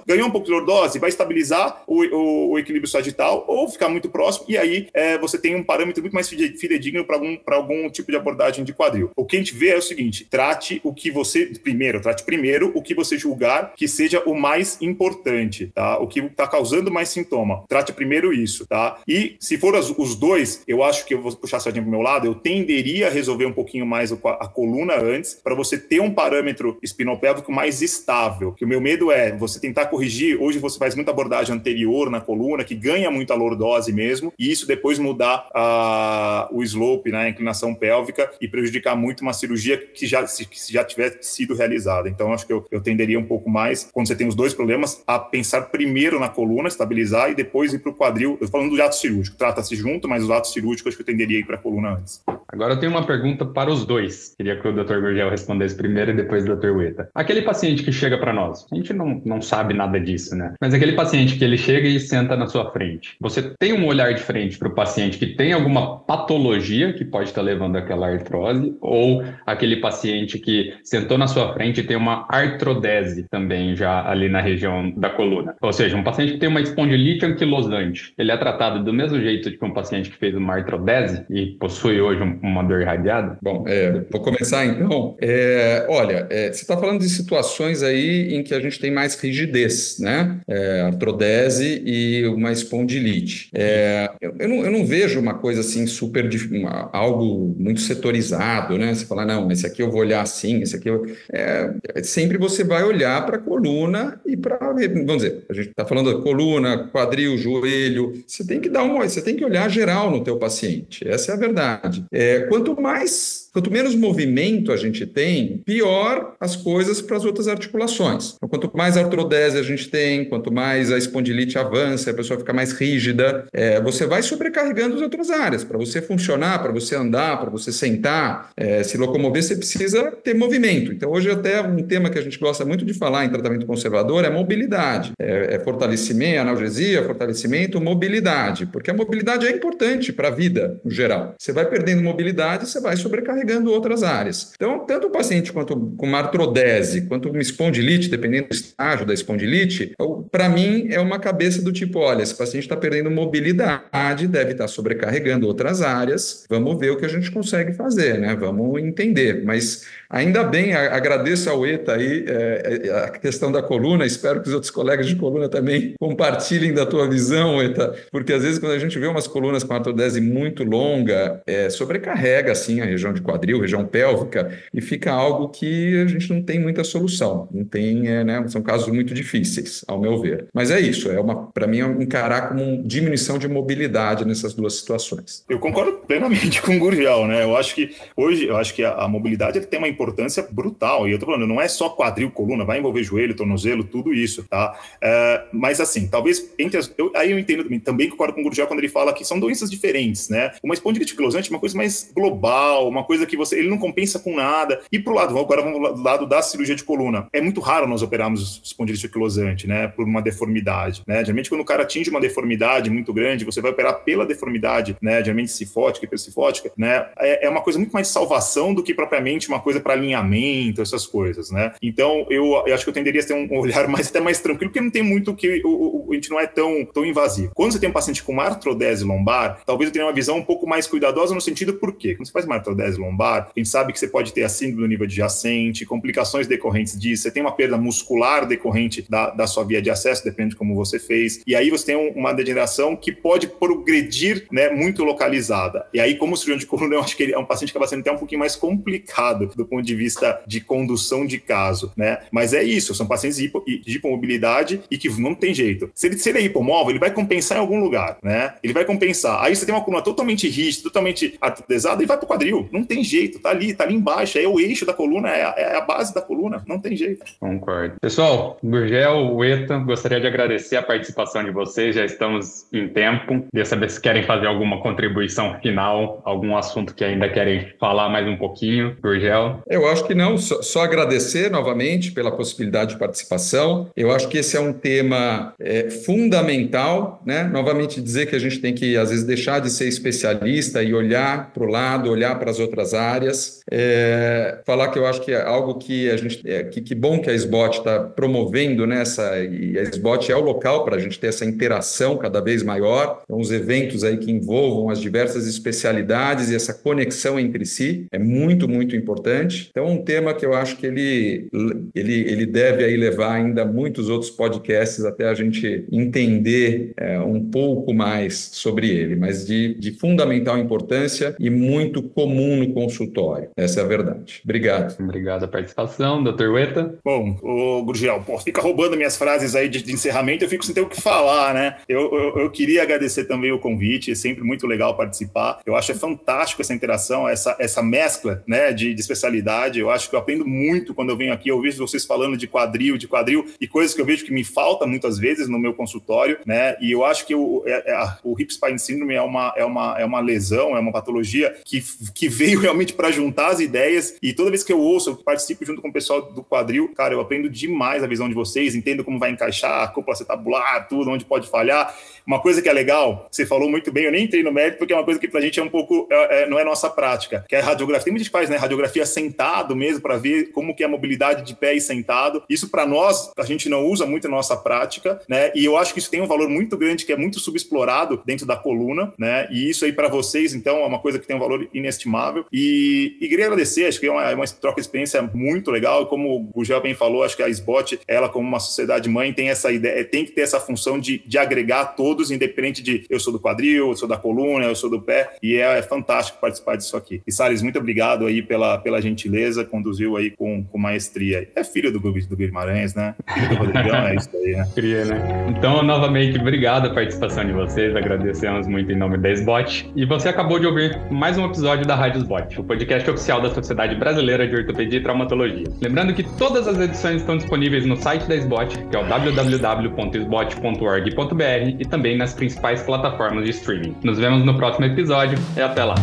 ganhou 0.05 0.27
um 0.27 0.31
pouco 0.31 0.45
de 0.45 0.51
lordose, 0.51 0.99
vai 0.99 1.09
estabilizar 1.09 1.83
o, 1.87 2.03
o, 2.03 2.51
o 2.51 2.59
equilíbrio 2.59 2.89
sagital 2.89 3.45
ou 3.47 3.67
ficar 3.67 3.89
muito 3.89 4.09
próximo, 4.09 4.45
e 4.49 4.57
aí 4.57 4.87
é, 4.93 5.17
você 5.17 5.37
tem 5.37 5.55
um 5.55 5.63
parâmetro 5.63 6.01
muito 6.01 6.13
mais 6.13 6.29
fidedigno 6.29 7.05
para 7.05 7.15
algum, 7.15 7.37
algum 7.45 7.89
tipo 7.89 8.11
de 8.11 8.17
abordagem 8.17 8.63
de 8.63 8.73
quadril. 8.73 9.11
O 9.15 9.25
que 9.25 9.35
a 9.35 9.39
gente 9.39 9.55
vê 9.55 9.69
é 9.69 9.77
o 9.77 9.81
seguinte: 9.81 10.25
trate 10.29 10.79
o 10.83 10.93
que 10.93 11.11
você, 11.11 11.45
primeiro, 11.61 12.01
trate 12.01 12.23
primeiro 12.23 12.71
o 12.75 12.81
que 12.81 12.93
você 12.93 13.17
julgar 13.29 13.73
que 13.75 13.87
seja 13.87 14.21
o 14.25 14.33
mais 14.33 14.81
importante, 14.81 15.71
tá? 15.73 15.97
O 15.99 16.07
que 16.07 16.19
está 16.19 16.47
causando 16.47 16.91
mais 16.91 17.09
sintoma. 17.09 17.63
Trate 17.67 17.93
primeiro 17.93 18.33
isso, 18.33 18.65
tá? 18.67 18.99
E 19.07 19.35
se 19.39 19.57
for 19.57 19.75
as, 19.75 19.89
os 19.89 20.15
dois, 20.15 20.63
eu 20.67 20.83
acho 20.83 21.05
que 21.05 21.13
eu 21.13 21.21
vou 21.21 21.35
puxar 21.35 21.57
a 21.57 21.59
sardinha 21.59 21.83
para 21.83 21.91
meu 21.91 22.01
lado, 22.01 22.25
eu 22.25 22.35
tenderia 22.35 23.07
a 23.07 23.09
resolver 23.09 23.45
um 23.45 23.53
pouquinho 23.53 23.85
mais 23.85 24.11
a 24.11 24.47
coluna 24.47 24.95
antes, 24.95 25.35
para 25.43 25.53
você 25.53 25.77
ter 25.77 26.01
um 26.01 26.11
parâmetro 26.11 26.77
espinopélvico 26.81 27.51
mais 27.51 27.81
estável. 27.81 28.51
Que 28.53 28.65
o 28.65 28.67
meu 28.67 28.81
medo 28.81 29.11
é 29.11 29.35
você 29.35 29.59
tentar 29.59 29.85
corrigir. 29.85 30.41
Hoje 30.41 30.57
você 30.57 30.77
faz 30.77 30.95
muita 30.95 31.11
abordagem 31.11 31.55
anterior 31.55 32.09
na 32.09 32.19
coluna, 32.19 32.63
que 32.63 32.75
ganha 32.75 33.11
muita 33.11 33.35
lordose 33.35 33.93
mesmo, 33.93 34.33
e 34.39 34.51
isso 34.51 34.65
depois 34.65 34.97
mudar 34.97 35.47
a, 35.53 36.49
o 36.51 36.63
slope, 36.63 37.11
né, 37.11 37.25
a 37.25 37.29
inclinação 37.29 37.75
pélvica, 37.75 38.31
e 38.41 38.47
prejudicar 38.47 38.95
muito 38.95 39.21
uma 39.21 39.33
cirurgia 39.33 39.77
que 39.77 40.07
já, 40.07 40.23
que 40.23 40.73
já 40.73 40.83
tiver 40.83 41.19
sido 41.21 41.53
realizada. 41.53 42.09
Então, 42.09 42.33
acho 42.33 42.47
que 42.47 42.53
eu, 42.53 42.65
eu 42.71 42.81
tenderia 42.81 43.18
um 43.19 43.25
pouco 43.25 43.49
mais 43.49 43.89
quando 43.91 44.07
você 44.07 44.15
tem 44.15 44.27
os 44.27 44.35
dois 44.35 44.53
problemas, 44.53 45.03
a 45.05 45.19
pensar 45.19 45.63
primeiro 45.63 46.19
na 46.19 46.29
coluna, 46.29 46.67
estabilizar, 46.67 47.31
e 47.31 47.35
depois 47.35 47.73
ir 47.73 47.79
para 47.79 47.91
o 47.91 47.95
quadril. 47.95 48.31
Eu 48.31 48.45
estou 48.45 48.59
falando 48.59 48.75
do 48.75 48.81
ato 48.81 48.95
cirúrgico, 48.95 49.37
trata-se 49.37 49.75
junto, 49.75 50.07
mas 50.07 50.27
o 50.27 50.33
ato 50.33 50.47
cirúrgico 50.47 50.89
acho 50.89 50.97
que 50.97 51.03
eu 51.03 51.05
tenderia 51.05 51.37
a 51.37 51.41
ir 51.41 51.45
para 51.45 51.55
a 51.55 51.59
coluna 51.59 51.95
antes. 51.95 52.21
Agora 52.47 52.73
eu 52.73 52.79
tenho 52.79 52.91
uma 52.91 53.05
pergunta 53.05 53.45
para 53.45 53.69
os 53.69 53.85
dois. 53.85 54.33
Queria 54.35 54.59
que 54.59 54.67
o 54.67 54.73
Dr. 54.73 54.99
Gurgel 54.99 55.29
respondesse 55.29 55.75
primeiro 55.75 56.11
e 56.11 56.15
depois 56.15 56.45
o 56.45 56.55
Dr. 56.55 56.71
Ueta. 56.71 57.09
Aquele 57.13 57.43
paciente 57.43 57.83
que 57.83 57.91
chega 57.91 58.17
para 58.17 58.33
nós, 58.33 58.65
a 58.71 58.75
gente 58.75 58.91
não, 58.93 59.21
não 59.23 59.41
sabe 59.41 59.73
nada 59.73 59.99
disso, 59.99 60.35
né? 60.35 60.53
Mas 60.59 60.73
aquele 60.73 60.93
paciente 60.93 61.37
que 61.37 61.43
ele 61.43 61.57
chega 61.57 61.87
e 61.87 61.99
senta 61.99 62.35
na 62.35 62.47
sua 62.47 62.71
frente, 62.71 63.15
você 63.19 63.53
tem 63.59 63.73
um 63.73 63.85
olhar 63.85 64.13
diferente 64.13 64.57
para 64.57 64.67
o 64.67 64.73
paciente 64.73 65.17
que 65.17 65.27
tem 65.27 65.53
alguma 65.53 65.99
patologia 65.99 66.93
que 66.93 67.05
pode 67.05 67.29
estar 67.29 67.41
levando 67.41 67.75
àquela 67.75 68.07
artrose, 68.07 68.75
ou 68.81 69.23
aquele 69.45 69.77
paciente 69.77 70.39
que 70.39 70.73
sentou 70.83 71.17
na 71.17 71.27
sua 71.27 71.53
frente 71.53 71.81
e 71.81 71.83
tem 71.83 71.97
uma 71.97 72.25
artrodese 72.29 73.08
também 73.29 73.75
já 73.75 74.07
ali 74.09 74.29
na 74.29 74.41
região 74.41 74.91
da 74.91 75.09
coluna. 75.09 75.55
Ou 75.61 75.73
seja, 75.73 75.95
um 75.95 76.03
paciente 76.03 76.33
que 76.33 76.39
tem 76.39 76.49
uma 76.49 76.61
espondilite 76.61 77.25
anquilosante, 77.25 78.13
ele 78.17 78.31
é 78.31 78.37
tratado 78.37 78.83
do 78.83 78.93
mesmo 78.93 79.19
jeito 79.19 79.51
que 79.51 79.65
um 79.65 79.73
paciente 79.73 80.09
que 80.09 80.17
fez 80.17 80.35
uma 80.35 80.55
artrodese 80.55 81.25
e 81.29 81.47
possui 81.59 81.99
hoje 81.99 82.21
uma 82.41 82.63
dor 82.63 82.81
irradiada? 82.81 83.37
Bom, 83.41 83.63
é, 83.67 84.03
vou 84.11 84.21
começar 84.21 84.65
então. 84.65 85.15
É, 85.21 85.85
olha, 85.89 86.27
é, 86.29 86.51
você 86.51 86.61
está 86.61 86.77
falando 86.77 86.99
de 86.99 87.09
situações 87.09 87.83
aí 87.83 88.33
em 88.33 88.43
que 88.43 88.53
a 88.53 88.59
gente 88.59 88.79
tem 88.79 88.91
mais 88.91 89.19
rigidez, 89.19 89.97
né? 89.99 90.39
É, 90.47 90.81
artrodese 90.81 91.81
e 91.85 92.25
uma 92.27 92.51
espondilite. 92.51 93.49
É, 93.53 94.09
eu, 94.21 94.35
eu, 94.39 94.49
não, 94.49 94.65
eu, 94.65 94.71
não, 94.71 94.85
vejo 94.85 95.19
uma 95.19 95.35
coisa 95.35 95.61
assim 95.61 95.85
super, 95.85 96.29
uma, 96.51 96.89
algo 96.93 97.55
muito 97.57 97.81
setorizado, 97.81 98.77
né? 98.77 98.93
Você 98.93 99.05
fala, 99.05 99.25
não, 99.25 99.51
esse 99.51 99.65
aqui 99.65 99.81
eu 99.81 99.91
vou 99.91 100.01
olhar 100.01 100.21
assim, 100.21 100.61
esse 100.61 100.75
aqui 100.75 100.89
eu... 100.89 101.05
É, 101.31 101.69
sempre 102.03 102.37
você 102.37 102.63
vai 102.63 102.83
olhar 102.83 102.98
para 103.25 103.37
a 103.37 103.39
coluna 103.39 104.19
e 104.25 104.35
para, 104.35 104.57
vamos 104.57 105.17
dizer, 105.17 105.45
a 105.49 105.53
gente 105.53 105.69
está 105.69 105.85
falando 105.85 106.13
da 106.13 106.21
coluna, 106.21 106.89
quadril, 106.91 107.37
joelho, 107.37 108.23
você 108.25 108.45
tem 108.45 108.59
que 108.59 108.69
dar 108.69 108.83
uma, 108.83 109.07
você 109.07 109.21
tem 109.21 109.35
que 109.35 109.45
olhar 109.45 109.69
geral 109.69 110.11
no 110.11 110.23
teu 110.23 110.37
paciente, 110.37 111.07
essa 111.07 111.31
é 111.31 111.35
a 111.35 111.37
verdade. 111.37 112.05
É, 112.11 112.41
quanto 112.41 112.79
mais 112.79 113.48
Quanto 113.51 113.71
menos 113.71 113.95
movimento 113.95 114.71
a 114.71 114.77
gente 114.77 115.05
tem, 115.05 115.61
pior 115.65 116.35
as 116.39 116.55
coisas 116.55 117.01
para 117.01 117.17
as 117.17 117.25
outras 117.25 117.47
articulações. 117.47 118.35
Então, 118.35 118.47
quanto 118.47 118.69
mais 118.75 118.95
artrodese 118.95 119.57
a 119.57 119.63
gente 119.63 119.89
tem, 119.89 120.25
quanto 120.25 120.53
mais 120.53 120.91
a 120.91 120.97
espondilite 120.97 121.57
avança, 121.57 122.11
a 122.11 122.13
pessoa 122.13 122.39
fica 122.39 122.53
mais 122.53 122.71
rígida, 122.71 123.45
é, 123.51 123.81
você 123.81 124.05
vai 124.05 124.21
sobrecarregando 124.21 124.95
as 124.95 125.01
outras 125.01 125.31
áreas. 125.31 125.63
Para 125.63 125.77
você 125.77 126.01
funcionar, 126.01 126.61
para 126.61 126.71
você 126.71 126.95
andar, 126.95 127.39
para 127.39 127.49
você 127.49 127.71
sentar, 127.71 128.51
é, 128.55 128.83
se 128.83 128.97
locomover, 128.97 129.41
você 129.41 129.55
precisa 129.55 130.11
ter 130.11 130.35
movimento. 130.35 130.93
Então, 130.93 131.11
hoje, 131.11 131.31
até 131.31 131.61
um 131.61 131.81
tema 131.83 132.09
que 132.09 132.19
a 132.19 132.21
gente 132.21 132.37
gosta 132.37 132.63
muito 132.63 132.85
de 132.85 132.93
falar 132.93 133.25
em 133.25 133.29
tratamento 133.29 133.65
conservador 133.65 134.23
é 134.23 134.29
mobilidade. 134.29 135.11
É, 135.19 135.55
é 135.55 135.59
fortalecimento, 135.59 136.41
analgesia, 136.41 137.03
fortalecimento, 137.03 137.81
mobilidade. 137.81 138.67
Porque 138.67 138.91
a 138.91 138.93
mobilidade 138.93 139.47
é 139.47 139.51
importante 139.51 140.13
para 140.13 140.27
a 140.27 140.31
vida, 140.31 140.79
no 140.83 140.91
geral. 140.91 141.33
Você 141.39 141.51
vai 141.51 141.65
perdendo 141.65 142.03
mobilidade, 142.03 142.69
você 142.69 142.79
vai 142.79 142.95
sobrecarregando 142.95 143.38
carregando 143.39 143.71
outras 143.71 144.03
áreas. 144.03 144.51
Então, 144.55 144.85
tanto 144.85 145.07
o 145.07 145.11
paciente 145.11 145.51
quanto 145.51 145.75
com 145.75 146.05
uma 146.05 146.19
artrodese, 146.19 147.01
quanto 147.07 147.29
uma 147.29 147.41
espondilite, 147.41 148.09
dependendo 148.09 148.49
do 148.49 148.53
estágio 148.53 149.05
da 149.05 149.13
espondilite, 149.13 149.93
para 150.31 150.49
mim 150.49 150.87
é 150.91 150.99
uma 150.99 151.19
cabeça 151.19 151.61
do 151.61 151.71
tipo, 151.71 151.99
olha, 151.99 152.21
esse 152.21 152.35
paciente 152.35 152.63
está 152.63 152.75
perdendo 152.75 153.09
mobilidade, 153.09 154.27
deve 154.27 154.51
estar 154.51 154.65
tá 154.65 154.67
sobrecarregando 154.67 155.47
outras 155.47 155.81
áreas, 155.81 156.45
vamos 156.49 156.77
ver 156.77 156.91
o 156.91 156.97
que 156.97 157.05
a 157.05 157.09
gente 157.09 157.31
consegue 157.31 157.73
fazer, 157.73 158.19
né? 158.19 158.35
Vamos 158.35 158.81
entender. 158.81 159.43
Mas 159.45 159.85
ainda 160.09 160.43
bem, 160.43 160.73
agradeço 160.73 161.49
ao 161.49 161.65
ETA 161.65 161.95
aí 161.95 162.25
é, 162.27 162.81
é, 162.87 163.03
a 163.05 163.09
questão 163.09 163.51
da 163.51 163.61
coluna, 163.61 164.05
espero 164.05 164.41
que 164.41 164.47
os 164.47 164.53
outros 164.53 164.71
colegas 164.71 165.07
de 165.07 165.15
coluna 165.15 165.47
também 165.47 165.93
compartilhem 165.99 166.73
da 166.73 166.85
tua 166.85 167.07
visão, 167.09 167.61
ETA, 167.61 167.95
porque 168.11 168.33
às 168.33 168.43
vezes 168.43 168.59
quando 168.59 168.73
a 168.73 168.79
gente 168.79 168.97
vê 168.99 169.07
umas 169.07 169.27
colunas 169.27 169.63
com 169.63 169.73
artrodese 169.73 170.19
muito 170.19 170.63
longa, 170.63 171.41
é, 171.47 171.69
sobrecarrega 171.69 172.51
assim 172.51 172.81
a 172.81 172.85
região 172.85 173.13
de 173.13 173.21
quadril, 173.29 173.59
região 173.59 173.85
pélvica, 173.85 174.57
e 174.73 174.81
fica 174.81 175.11
algo 175.11 175.49
que 175.49 176.01
a 176.01 176.07
gente 176.07 176.31
não 176.31 176.41
tem 176.41 176.59
muita 176.59 176.83
solução. 176.83 177.47
Não 177.51 177.63
tem, 177.63 178.07
é, 178.07 178.23
né, 178.23 178.43
são 178.47 178.61
casos 178.61 178.87
muito 178.87 179.13
difíceis, 179.13 179.83
ao 179.87 179.99
meu 179.99 180.19
ver. 180.21 180.47
Mas 180.53 180.71
é 180.71 180.79
isso, 180.79 181.11
é 181.11 181.19
uma, 181.19 181.47
para 181.47 181.67
mim, 181.67 181.81
é 181.81 181.85
encarar 182.03 182.49
como 182.49 182.83
diminuição 182.83 183.37
de 183.37 183.47
mobilidade 183.47 184.25
nessas 184.25 184.53
duas 184.53 184.73
situações. 184.75 185.43
Eu 185.49 185.59
concordo 185.59 185.93
plenamente 186.07 186.61
com 186.63 186.75
o 186.75 186.79
Gurgel, 186.79 187.27
né? 187.27 187.43
Eu 187.43 187.55
acho 187.55 187.75
que 187.75 187.95
hoje, 188.15 188.45
eu 188.45 188.57
acho 188.57 188.73
que 188.73 188.83
a, 188.83 188.93
a 188.93 189.07
mobilidade 189.07 189.59
tem 189.61 189.79
uma 189.79 189.87
importância 189.87 190.45
brutal. 190.49 191.07
E 191.07 191.11
eu 191.11 191.19
tô 191.19 191.25
falando, 191.25 191.47
não 191.47 191.61
é 191.61 191.67
só 191.67 191.89
quadril, 191.89 192.31
coluna, 192.31 192.65
vai 192.65 192.79
envolver 192.79 193.03
joelho, 193.03 193.35
tornozelo, 193.35 193.83
tudo 193.83 194.13
isso, 194.13 194.43
tá? 194.43 194.77
É, 195.01 195.43
mas 195.53 195.79
assim, 195.79 196.07
talvez 196.07 196.53
entre 196.57 196.77
as, 196.77 196.91
eu, 196.97 197.11
aí 197.15 197.31
eu 197.31 197.39
entendo 197.39 197.63
também, 197.63 197.79
também 197.79 198.09
concordo 198.09 198.33
com 198.33 198.41
o 198.41 198.43
Gurgel 198.43 198.67
quando 198.67 198.79
ele 198.79 198.89
fala 198.89 199.13
que 199.13 199.25
são 199.25 199.39
doenças 199.39 199.69
diferentes, 199.69 200.29
né? 200.29 200.51
Uma 200.63 200.73
espondilite 200.73 201.13
anquilosante 201.13 201.49
é 201.49 201.53
uma 201.53 201.59
coisa 201.59 201.77
mais 201.77 202.11
global, 202.13 202.87
uma 202.87 203.03
coisa 203.03 203.18
coisa 203.19 203.25
que 203.25 203.37
você 203.37 203.59
ele 203.59 203.69
não 203.69 203.77
compensa 203.77 204.19
com 204.19 204.35
nada. 204.35 204.81
E 204.91 204.99
pro 204.99 205.13
lado, 205.13 205.37
agora 205.37 205.61
vamos 205.61 205.97
do 205.97 206.03
lado 206.03 206.25
da 206.25 206.41
cirurgia 206.41 206.75
de 206.75 206.83
coluna. 206.83 207.27
É 207.33 207.41
muito 207.41 207.59
raro 207.59 207.87
nós 207.87 208.01
operarmos 208.01 208.61
espondilite 208.63 209.07
anquilosante, 209.07 209.67
né, 209.67 209.87
por 209.87 210.05
uma 210.05 210.21
deformidade, 210.21 211.03
né? 211.05 211.19
Geralmente 211.19 211.49
quando 211.49 211.61
o 211.61 211.65
cara 211.65 211.83
atinge 211.83 212.09
uma 212.09 212.21
deformidade 212.21 212.89
muito 212.89 213.13
grande, 213.13 213.45
você 213.45 213.61
vai 213.61 213.71
operar 213.71 214.03
pela 214.03 214.25
deformidade, 214.25 214.95
né, 215.01 215.19
geralmente 215.23 215.51
cifótica 215.51 216.05
hipercifótica, 216.05 216.71
né? 216.77 217.07
É, 217.19 217.47
é 217.47 217.49
uma 217.49 217.61
coisa 217.61 217.77
muito 217.77 217.91
mais 217.91 218.07
salvação 218.07 218.73
do 218.73 218.83
que 218.83 218.93
propriamente 218.93 219.49
uma 219.49 219.59
coisa 219.59 219.79
para 219.79 219.93
alinhamento, 219.93 220.81
essas 220.81 221.05
coisas, 221.05 221.51
né? 221.51 221.73
Então 221.81 222.25
eu, 222.29 222.63
eu, 222.65 222.73
acho 222.73 222.83
que 222.83 222.89
eu 222.89 222.93
tenderia 222.93 223.21
a 223.21 223.25
ter 223.25 223.33
um 223.33 223.47
olhar 223.59 223.87
mais 223.87 224.07
até 224.09 224.19
mais 224.19 224.39
tranquilo, 224.39 224.69
porque 224.71 224.81
não 224.81 224.91
tem 224.91 225.03
muito 225.03 225.35
que 225.35 225.61
o, 225.65 226.07
o, 226.07 226.11
a 226.11 226.15
gente 226.15 226.29
não 226.29 226.39
é 226.39 226.47
tão 226.47 226.85
tão 226.85 227.05
invasivo. 227.05 227.51
Quando 227.53 227.73
você 227.73 227.79
tem 227.79 227.89
um 227.89 227.93
paciente 227.93 228.23
com 228.23 228.31
uma 228.31 228.43
artrodese 228.43 229.03
lombar, 229.03 229.61
talvez 229.65 229.89
eu 229.89 229.93
tenha 229.93 230.05
uma 230.05 230.13
visão 230.13 230.37
um 230.37 230.43
pouco 230.43 230.67
mais 230.67 230.87
cuidadosa 230.87 231.33
no 231.33 231.41
sentido 231.41 231.73
por 231.73 231.95
quê? 231.95 232.15
Quando 232.15 232.27
você 232.27 232.31
faz 232.31 232.45
uma 232.45 232.55
artrodese 232.55 232.99
lombar 232.99 233.08
lombar, 233.09 233.49
a 233.55 233.59
gente 233.59 233.69
sabe 233.69 233.93
que 233.93 233.99
você 233.99 234.07
pode 234.07 234.33
ter 234.33 234.43
a 234.43 234.49
síndrome 234.49 234.83
do 234.83 234.87
nível 234.87 235.05
adjacente, 235.05 235.85
complicações 235.85 236.47
decorrentes 236.47 236.97
disso, 236.99 237.23
você 237.23 237.31
tem 237.31 237.41
uma 237.41 237.51
perda 237.51 237.77
muscular 237.77 238.45
decorrente 238.45 239.05
da, 239.09 239.29
da 239.31 239.47
sua 239.47 239.63
via 239.63 239.81
de 239.81 239.89
acesso, 239.89 240.23
depende 240.23 240.51
de 240.51 240.55
como 240.55 240.75
você 240.75 240.99
fez, 240.99 241.41
e 241.45 241.55
aí 241.55 241.69
você 241.69 241.87
tem 241.87 241.95
um, 241.95 242.09
uma 242.11 242.33
degeneração 242.33 242.95
que 242.95 243.11
pode 243.11 243.47
progredir 243.47 244.47
né, 244.51 244.69
muito 244.69 245.03
localizada. 245.03 245.85
E 245.93 245.99
aí, 245.99 246.15
como 246.15 246.35
cirurgião 246.37 246.57
de 246.57 246.65
coluna, 246.65 246.95
eu 246.95 247.01
acho 247.01 247.15
que 247.15 247.23
ele 247.23 247.33
é 247.33 247.37
um 247.37 247.45
paciente 247.45 247.71
que 247.71 247.77
acaba 247.77 247.89
sendo 247.89 248.01
até 248.01 248.11
um 248.11 248.17
pouquinho 248.17 248.39
mais 248.39 248.55
complicado 248.55 249.51
do 249.55 249.65
ponto 249.65 249.83
de 249.83 249.95
vista 249.95 250.41
de 250.45 250.61
condução 250.61 251.25
de 251.25 251.39
caso, 251.39 251.91
né? 251.95 252.19
Mas 252.31 252.53
é 252.53 252.63
isso, 252.63 252.93
são 252.93 253.07
pacientes 253.07 253.37
de, 253.37 253.51
de 253.79 253.97
hipomobilidade 253.97 254.81
e 254.89 254.97
que 254.97 255.09
não 255.19 255.33
tem 255.33 255.53
jeito. 255.53 255.89
Se 255.93 256.07
ele, 256.07 256.17
se 256.17 256.29
ele 256.29 256.39
é 256.39 256.41
hipomóvel, 256.41 256.91
ele 256.91 256.99
vai 256.99 257.11
compensar 257.11 257.57
em 257.57 257.61
algum 257.61 257.79
lugar, 257.79 258.17
né? 258.23 258.55
Ele 258.63 258.73
vai 258.73 258.85
compensar. 258.85 259.43
Aí 259.43 259.55
você 259.55 259.65
tem 259.65 259.73
uma 259.73 259.83
coluna 259.83 260.03
totalmente 260.03 260.47
rígida, 260.47 260.83
totalmente 260.83 261.37
artesada 261.41 262.03
e 262.03 262.05
vai 262.05 262.17
para 262.17 262.25
o 262.25 262.27
quadril. 262.27 262.69
Não 262.71 262.83
tem 262.83 262.98
jeito, 263.03 263.39
tá 263.39 263.49
ali, 263.49 263.73
tá 263.73 263.83
ali 263.83 263.95
embaixo, 263.95 264.37
é 264.37 264.47
o 264.47 264.59
eixo 264.59 264.85
da 264.85 264.93
coluna, 264.93 265.29
é 265.29 265.43
a, 265.43 265.53
é 265.57 265.77
a 265.77 265.81
base 265.81 266.13
da 266.13 266.21
coluna, 266.21 266.63
não 266.67 266.79
tem 266.79 266.95
jeito. 266.95 267.25
Concordo. 267.39 267.95
Pessoal, 268.01 268.57
Gurgel, 268.63 269.35
Ueta, 269.35 269.77
gostaria 269.77 270.19
de 270.19 270.27
agradecer 270.27 270.75
a 270.75 270.83
participação 270.83 271.43
de 271.43 271.51
vocês, 271.51 271.95
já 271.95 272.05
estamos 272.05 272.65
em 272.71 272.87
tempo. 272.87 273.45
Queria 273.51 273.65
saber 273.65 273.89
se 273.89 274.01
querem 274.01 274.23
fazer 274.23 274.47
alguma 274.47 274.81
contribuição 274.81 275.59
final, 275.61 276.21
algum 276.25 276.55
assunto 276.55 276.93
que 276.93 277.03
ainda 277.03 277.29
querem 277.29 277.67
falar 277.79 278.09
mais 278.09 278.27
um 278.27 278.37
pouquinho. 278.37 278.95
Gurgel? 279.01 279.61
Eu 279.67 279.87
acho 279.87 280.05
que 280.05 280.15
não, 280.15 280.37
só, 280.37 280.61
só 280.61 280.83
agradecer 280.83 281.49
novamente 281.49 282.11
pela 282.11 282.31
possibilidade 282.31 282.93
de 282.93 282.99
participação. 282.99 283.89
Eu 283.95 284.11
acho 284.11 284.27
que 284.27 284.37
esse 284.37 284.55
é 284.57 284.59
um 284.59 284.73
tema 284.73 285.53
é, 285.59 285.89
fundamental, 285.89 287.21
né? 287.25 287.43
Novamente 287.43 288.01
dizer 288.01 288.27
que 288.27 288.35
a 288.35 288.39
gente 288.39 288.59
tem 288.59 288.73
que, 288.73 288.97
às 288.97 289.09
vezes, 289.09 289.25
deixar 289.25 289.59
de 289.59 289.69
ser 289.69 289.87
especialista 289.87 290.81
e 290.83 290.93
olhar 290.93 291.51
para 291.53 291.63
o 291.63 291.67
lado, 291.67 292.09
olhar 292.09 292.37
para 292.39 292.49
as 292.49 292.59
outras 292.59 292.88
áreas. 292.93 293.61
É, 293.71 294.59
falar 294.65 294.89
que 294.89 294.99
eu 294.99 295.05
acho 295.05 295.21
que 295.21 295.31
é 295.31 295.41
algo 295.41 295.75
que 295.75 296.09
a 296.09 296.17
gente. 296.17 296.41
É, 296.49 296.63
que, 296.63 296.81
que 296.81 296.95
bom 296.95 297.19
que 297.19 297.29
a 297.29 297.33
SBOT 297.33 297.79
está 297.79 297.99
promovendo 297.99 298.85
nessa. 298.85 299.39
E 299.39 299.77
a 299.77 299.83
SBOT 299.83 300.31
é 300.31 300.35
o 300.35 300.41
local 300.41 300.83
para 300.83 300.95
a 300.95 300.99
gente 300.99 301.19
ter 301.19 301.27
essa 301.27 301.45
interação 301.45 302.17
cada 302.17 302.39
vez 302.41 302.63
maior. 302.63 303.21
Então, 303.23 303.39
os 303.39 303.51
eventos 303.51 304.03
aí 304.03 304.17
que 304.17 304.31
envolvam 304.31 304.89
as 304.89 304.99
diversas 304.99 305.47
especialidades 305.47 306.49
e 306.49 306.55
essa 306.55 306.73
conexão 306.73 307.39
entre 307.39 307.65
si 307.65 308.07
é 308.11 308.19
muito, 308.19 308.67
muito 308.67 308.95
importante. 308.95 309.69
Então, 309.71 309.85
um 309.87 310.03
tema 310.03 310.33
que 310.33 310.45
eu 310.45 310.53
acho 310.53 310.77
que 310.77 310.85
ele, 310.85 311.47
ele, 311.93 312.13
ele 312.21 312.45
deve 312.45 312.83
aí 312.83 312.95
levar 312.95 313.33
ainda 313.33 313.65
muitos 313.65 314.09
outros 314.09 314.31
podcasts 314.31 315.03
até 315.05 315.27
a 315.27 315.33
gente 315.33 315.85
entender 315.91 316.91
é, 316.97 317.19
um 317.19 317.43
pouco 317.49 317.93
mais 317.93 318.49
sobre 318.53 318.89
ele, 318.89 319.15
mas 319.15 319.45
de, 319.45 319.73
de 319.75 319.91
fundamental 319.91 320.57
importância 320.57 321.35
e 321.39 321.49
muito 321.49 322.01
comum 322.01 322.57
no 322.57 322.73
consultório. 322.79 323.49
Essa 323.57 323.81
é 323.81 323.83
a 323.83 323.87
verdade. 323.87 324.39
Obrigado. 324.43 324.95
Obrigado 325.01 325.43
a 325.43 325.47
participação, 325.47 326.23
doutor 326.23 326.49
Ueta. 326.49 326.97
Bom, 327.03 327.37
o 327.41 327.83
Gurgel, 327.83 328.23
pô, 328.25 328.37
fica 328.39 328.61
roubando 328.61 328.95
minhas 328.95 329.17
frases 329.17 329.53
aí 329.53 329.67
de, 329.67 329.81
de, 329.81 329.91
encerramento, 329.91 330.45
eu 330.45 330.49
fico 330.49 330.65
sem 330.65 330.73
ter 330.73 330.81
o 330.81 330.87
que 330.87 331.01
falar, 331.01 331.53
né? 331.53 331.77
Eu, 331.89 332.01
eu, 332.13 332.39
eu, 332.39 332.49
queria 332.49 332.83
agradecer 332.83 333.25
também 333.25 333.51
o 333.51 333.59
convite, 333.59 334.11
é 334.11 334.15
sempre 334.15 334.43
muito 334.43 334.65
legal 334.65 334.95
participar. 334.95 335.59
Eu 335.65 335.75
acho 335.75 335.91
é 335.91 335.95
fantástico 335.95 336.61
essa 336.61 336.73
interação, 336.73 337.27
essa, 337.27 337.57
essa 337.59 337.83
mescla 337.83 338.43
né, 338.47 338.71
de, 338.71 338.93
de 338.93 339.01
especialidade. 339.01 339.79
Eu 339.79 339.89
acho 339.89 340.09
que 340.09 340.15
eu 340.15 340.19
aprendo 340.19 340.47
muito 340.47 340.93
quando 340.93 341.09
eu 341.09 341.17
venho 341.17 341.33
aqui, 341.33 341.49
eu 341.49 341.61
vejo 341.61 341.85
vocês 341.85 342.05
falando 342.05 342.37
de 342.37 342.47
quadril, 342.47 342.97
de 342.97 343.07
quadril, 343.07 343.45
e 343.59 343.67
coisas 343.67 343.93
que 343.93 343.99
eu 343.99 344.05
vejo 344.05 344.23
que 344.23 344.31
me 344.31 344.43
falta 344.43 344.85
muitas 344.85 345.17
vezes 345.17 345.49
no 345.49 345.59
meu 345.59 345.73
consultório, 345.73 346.37
né? 346.45 346.77
E 346.79 346.91
eu 346.91 347.03
acho 347.03 347.25
que 347.25 347.35
o, 347.35 347.63
é, 347.65 347.91
é, 347.91 348.17
o 348.23 348.39
hip 348.39 348.53
spine 348.53 348.79
syndrome 348.79 349.13
é 349.15 349.21
uma, 349.21 349.53
é, 349.57 349.65
uma, 349.65 349.99
é 349.99 350.05
uma 350.05 350.19
lesão, 350.21 350.77
é 350.77 350.79
uma 350.79 350.91
patologia 350.91 351.53
que, 351.65 351.83
que 352.13 352.29
veio 352.29 352.68
realmente 352.69 352.93
para 352.93 353.11
juntar 353.11 353.47
as 353.47 353.59
ideias, 353.59 354.15
e 354.21 354.33
toda 354.33 354.49
vez 354.49 354.63
que 354.63 354.71
eu 354.71 354.79
ouço, 354.79 355.09
eu 355.09 355.15
participo 355.15 355.65
junto 355.65 355.81
com 355.81 355.89
o 355.89 355.93
pessoal 355.93 356.21
do 356.21 356.43
quadril, 356.43 356.89
cara, 356.95 357.13
eu 357.13 357.19
aprendo 357.19 357.49
demais 357.49 358.03
a 358.03 358.07
visão 358.07 358.29
de 358.29 358.35
vocês, 358.35 358.75
entendo 358.75 359.03
como 359.03 359.19
vai 359.19 359.31
encaixar, 359.31 359.83
a 359.83 359.87
cúpula 359.87 360.13
acetabular, 360.13 360.87
tudo, 360.87 361.09
onde 361.11 361.25
pode 361.25 361.49
falhar. 361.49 361.93
Uma 362.25 362.39
coisa 362.39 362.61
que 362.61 362.69
é 362.69 362.73
legal, 362.73 363.27
você 363.31 363.45
falou 363.45 363.69
muito 363.69 363.91
bem, 363.91 364.05
eu 364.05 364.11
nem 364.11 364.25
entrei 364.25 364.43
no 364.43 364.51
mérito, 364.51 364.77
porque 364.77 364.93
é 364.93 364.95
uma 364.95 365.03
coisa 365.03 365.19
que 365.19 365.27
pra 365.27 365.41
gente 365.41 365.59
é 365.59 365.63
um 365.63 365.69
pouco, 365.69 366.07
é, 366.11 366.43
é, 366.43 366.49
não 366.49 366.59
é 366.59 366.63
nossa 366.63 366.89
prática, 366.89 367.43
que 367.47 367.55
é 367.55 367.59
a 367.59 367.63
radiografia. 367.63 368.05
Tem 368.05 368.13
muita 368.13 368.23
gente 368.23 368.31
que 368.31 368.37
faz, 368.37 368.49
né, 368.49 368.57
radiografia 368.57 369.05
sentado 369.05 369.75
mesmo, 369.75 370.01
para 370.01 370.17
ver 370.17 370.51
como 370.51 370.75
que 370.75 370.83
é 370.83 370.85
a 370.85 370.89
mobilidade 370.89 371.43
de 371.43 371.55
pé 371.55 371.73
e 371.73 371.81
sentado. 371.81 372.43
Isso 372.47 372.69
para 372.69 372.85
nós, 372.85 373.31
a 373.35 373.43
gente 373.43 373.67
não 373.67 373.85
usa 373.85 374.05
muito 374.05 374.27
na 374.29 374.35
nossa 374.35 374.55
prática, 374.55 375.19
né, 375.27 375.51
e 375.55 375.65
eu 375.65 375.75
acho 375.75 375.93
que 375.93 375.99
isso 375.99 376.11
tem 376.11 376.21
um 376.21 376.27
valor 376.27 376.49
muito 376.49 376.77
grande, 376.77 377.05
que 377.05 377.11
é 377.11 377.17
muito 377.17 377.39
subexplorado 377.39 378.21
dentro 378.25 378.45
da 378.45 378.55
coluna, 378.55 379.11
né, 379.17 379.47
e 379.49 379.69
isso 379.69 379.85
aí 379.85 379.91
para 379.91 380.07
vocês, 380.07 380.53
então, 380.53 380.77
é 380.79 380.85
uma 380.85 380.99
coisa 380.99 381.17
que 381.17 381.25
tem 381.25 381.35
um 381.35 381.39
valor 381.39 381.67
inestimável. 381.73 382.45
E, 382.51 383.17
e 383.21 383.27
queria 383.27 383.45
agradecer, 383.45 383.85
acho 383.85 383.99
que 383.99 384.07
é 384.07 384.11
uma, 384.11 384.23
é 384.23 384.35
uma 384.35 384.45
troca 384.45 384.75
de 384.75 384.81
experiência 384.81 385.21
muito 385.21 385.71
legal, 385.71 386.07
como 386.07 386.49
o 386.53 386.65
Gel 386.65 386.81
bem 386.81 386.93
falou, 386.93 387.23
acho 387.23 387.35
que 387.35 387.43
a 387.43 387.49
SBOT, 387.49 387.99
ela 388.07 388.29
como 388.29 388.47
uma 388.47 388.59
sociedade 388.59 389.09
mãe, 389.09 389.33
tem 389.33 389.49
essa 389.49 389.71
ideia, 389.71 390.03
tem 390.03 390.25
que 390.25 390.31
ter 390.31 390.41
essa 390.41 390.59
função 390.59 390.99
de, 390.99 391.21
de 391.25 391.37
agregar 391.37 391.85
todos, 391.95 392.31
independente 392.31 392.81
de 392.81 393.05
eu 393.09 393.19
sou 393.19 393.31
do 393.31 393.39
quadril, 393.39 393.89
eu 393.89 393.95
sou 393.95 394.07
da 394.07 394.17
coluna, 394.17 394.65
eu 394.65 394.75
sou 394.75 394.89
do 394.89 395.01
pé, 395.01 395.35
e 395.41 395.55
é, 395.55 395.79
é 395.79 395.81
fantástico 395.81 396.39
participar 396.39 396.75
disso 396.75 396.95
aqui. 396.97 397.21
E 397.25 397.31
Salles, 397.31 397.61
muito 397.61 397.79
obrigado 397.79 398.25
aí 398.25 398.41
pela, 398.41 398.77
pela 398.77 399.01
gentileza, 399.01 399.63
conduziu 399.63 400.17
aí 400.17 400.31
com, 400.31 400.63
com 400.63 400.77
maestria. 400.77 401.49
É 401.55 401.63
filho 401.63 401.91
do, 401.91 401.99
do 401.99 402.35
Guimarães, 402.35 402.93
né? 402.95 403.15
Filho 403.33 403.49
do 403.49 403.55
Rodrigão, 403.55 404.07
é 404.07 404.15
isso 404.15 404.29
aí, 404.33 404.55
né? 404.55 404.69
Cria, 404.73 405.05
né? 405.05 405.47
Então, 405.49 405.83
novamente, 405.83 406.39
obrigado 406.39 406.87
a 406.87 406.93
participação 406.93 407.45
de 407.45 407.53
vocês, 407.53 407.95
agradecemos 407.95 408.67
muito 408.67 408.91
em 408.91 408.95
nome 408.95 409.17
da 409.17 409.29
SBOT. 409.31 409.91
E 409.95 410.05
você 410.05 410.29
acabou 410.29 410.59
de 410.59 410.65
ouvir 410.65 410.99
mais 411.11 411.37
um 411.37 411.45
episódio 411.45 411.85
da 411.85 411.95
Rádio 411.95 412.19
SBOT, 412.19 412.38
o 412.57 412.63
podcast 412.63 413.09
oficial 413.09 413.41
da 413.41 413.49
Sociedade 413.49 413.95
Brasileira 413.95 414.47
de 414.47 414.55
Ortopedia 414.55 414.99
e 414.99 415.03
Traumatologia. 415.03 415.65
Lembrando 415.81 416.13
que 416.13 416.23
todas 416.23 416.67
as 416.67 416.79
edições 416.79 417.21
estão 417.21 417.37
disponíveis 417.37 417.85
no 417.85 417.95
site 417.95 418.27
da 418.27 418.35
SBOT, 418.35 418.77
que 418.89 418.95
é 418.95 418.99
o 418.99 419.07
www.sbot.org.br 419.07 421.75
e 421.79 421.85
também 421.85 422.17
nas 422.17 422.33
principais 422.33 422.83
plataformas 422.83 423.45
de 423.45 423.51
streaming. 423.51 423.95
Nos 424.03 424.19
vemos 424.19 424.45
no 424.45 424.55
próximo 424.55 424.85
episódio 424.85 425.37
e 425.55 425.61
até 425.61 425.83
lá! 425.83 425.95